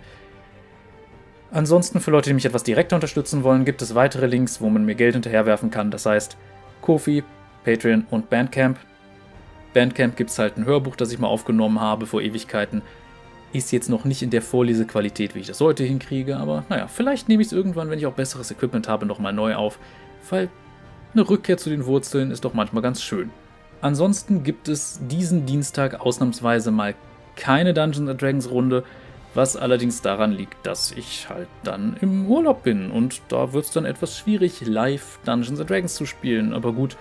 Ansonsten 1.51 1.99
für 1.99 2.09
Leute, 2.09 2.31
die 2.31 2.33
mich 2.33 2.45
etwas 2.45 2.63
direkter 2.63 2.95
unterstützen 2.95 3.43
wollen, 3.43 3.63
gibt 3.63 3.83
es 3.83 3.93
weitere 3.93 4.25
Links, 4.25 4.59
wo 4.59 4.69
man 4.71 4.85
mir 4.85 4.95
Geld 4.95 5.13
hinterherwerfen 5.13 5.69
kann. 5.69 5.91
Das 5.91 6.07
heißt 6.07 6.35
Kofi, 6.81 7.23
Patreon 7.63 8.07
und 8.09 8.31
Bandcamp. 8.31 8.79
Bandcamp 9.75 10.15
gibt 10.15 10.29
es 10.29 10.39
halt 10.39 10.57
ein 10.57 10.65
Hörbuch, 10.65 10.95
das 10.95 11.11
ich 11.11 11.19
mal 11.19 11.27
aufgenommen 11.27 11.81
habe 11.81 12.05
vor 12.05 12.21
Ewigkeiten. 12.21 12.81
Ist 13.51 13.71
jetzt 13.71 13.89
noch 13.89 14.05
nicht 14.05 14.21
in 14.21 14.29
der 14.29 14.41
Vorlesequalität, 14.41 15.35
wie 15.35 15.39
ich 15.39 15.47
das 15.47 15.59
heute 15.59 15.83
hinkriege, 15.83 16.37
aber 16.37 16.63
naja, 16.69 16.87
vielleicht 16.87 17.27
nehme 17.27 17.41
ich 17.41 17.49
es 17.49 17.53
irgendwann, 17.53 17.89
wenn 17.89 17.99
ich 17.99 18.05
auch 18.05 18.13
besseres 18.13 18.49
Equipment 18.49 18.87
habe, 18.87 19.05
nochmal 19.05 19.33
neu 19.33 19.55
auf, 19.55 19.77
weil 20.29 20.49
eine 21.13 21.29
Rückkehr 21.29 21.57
zu 21.57 21.69
den 21.69 21.85
Wurzeln 21.85 22.31
ist 22.31 22.45
doch 22.45 22.53
manchmal 22.53 22.81
ganz 22.81 23.01
schön. 23.01 23.29
Ansonsten 23.81 24.43
gibt 24.43 24.69
es 24.69 24.99
diesen 25.09 25.45
Dienstag 25.45 25.99
ausnahmsweise 25.99 26.71
mal 26.71 26.95
keine 27.35 27.73
Dungeons 27.73 28.17
Dragons 28.17 28.49
Runde, 28.49 28.83
was 29.33 29.57
allerdings 29.57 30.01
daran 30.01 30.31
liegt, 30.31 30.65
dass 30.65 30.93
ich 30.93 31.27
halt 31.29 31.49
dann 31.65 31.97
im 31.99 32.27
Urlaub 32.27 32.63
bin 32.63 32.91
und 32.91 33.21
da 33.27 33.51
wird 33.51 33.65
es 33.65 33.71
dann 33.71 33.83
etwas 33.83 34.17
schwierig, 34.17 34.65
live 34.65 35.19
Dungeons 35.25 35.59
Dragons 35.65 35.95
zu 35.95 36.05
spielen. 36.05 36.53
Aber 36.53 36.71
gut, 36.71 36.95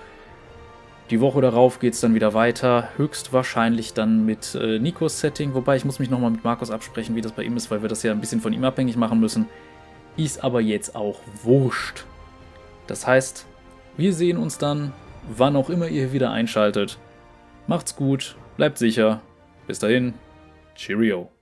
die 1.15 1.21
Woche 1.21 1.41
darauf 1.41 1.79
geht 1.79 1.95
es 1.95 2.01
dann 2.01 2.17
wieder 2.17 2.35
weiter, 2.35 2.89
höchstwahrscheinlich 2.97 3.95
dann 3.95 4.27
mit 4.27 4.57
äh, 4.57 4.81
Nikos 4.81 5.21
Setting, 5.21 5.55
wobei 5.55 5.77
ich 5.77 5.85
muss 5.85 6.01
mich 6.01 6.11
nochmal 6.11 6.33
mit 6.33 6.43
Markus 6.43 6.73
absprechen, 6.73 7.15
wie 7.15 7.21
das 7.21 7.31
bei 7.31 7.45
ihm 7.45 7.57
ist, 7.57 7.71
weil 7.71 7.83
wir 7.83 7.89
das 7.89 8.03
ja 8.03 8.11
ein 8.11 8.21
bisschen 8.21 8.41
von 8.41 8.53
ihm 8.53 8.65
abhängig 8.65 8.97
machen 8.97 9.21
müssen. 9.21 9.47
Ist 10.17 10.43
aber 10.43 10.61
jetzt 10.61 10.97
auch 10.97 11.21
wurscht. 11.45 12.05
Das 12.89 13.07
heißt, 13.07 13.47
wir 13.97 14.13
sehen 14.13 14.39
uns 14.39 14.59
dann, 14.59 14.93
wann 15.29 15.55
auch 15.55 15.71
immer 15.71 15.87
ihr 15.87 16.13
wieder 16.13 16.33
einschaltet. 16.33 16.99
Macht's 17.69 17.95
gut, 17.95 18.35
bleibt 18.57 18.79
sicher. 18.79 19.21
Bis 19.69 19.79
dahin, 19.79 20.15
Cheerio. 20.75 21.34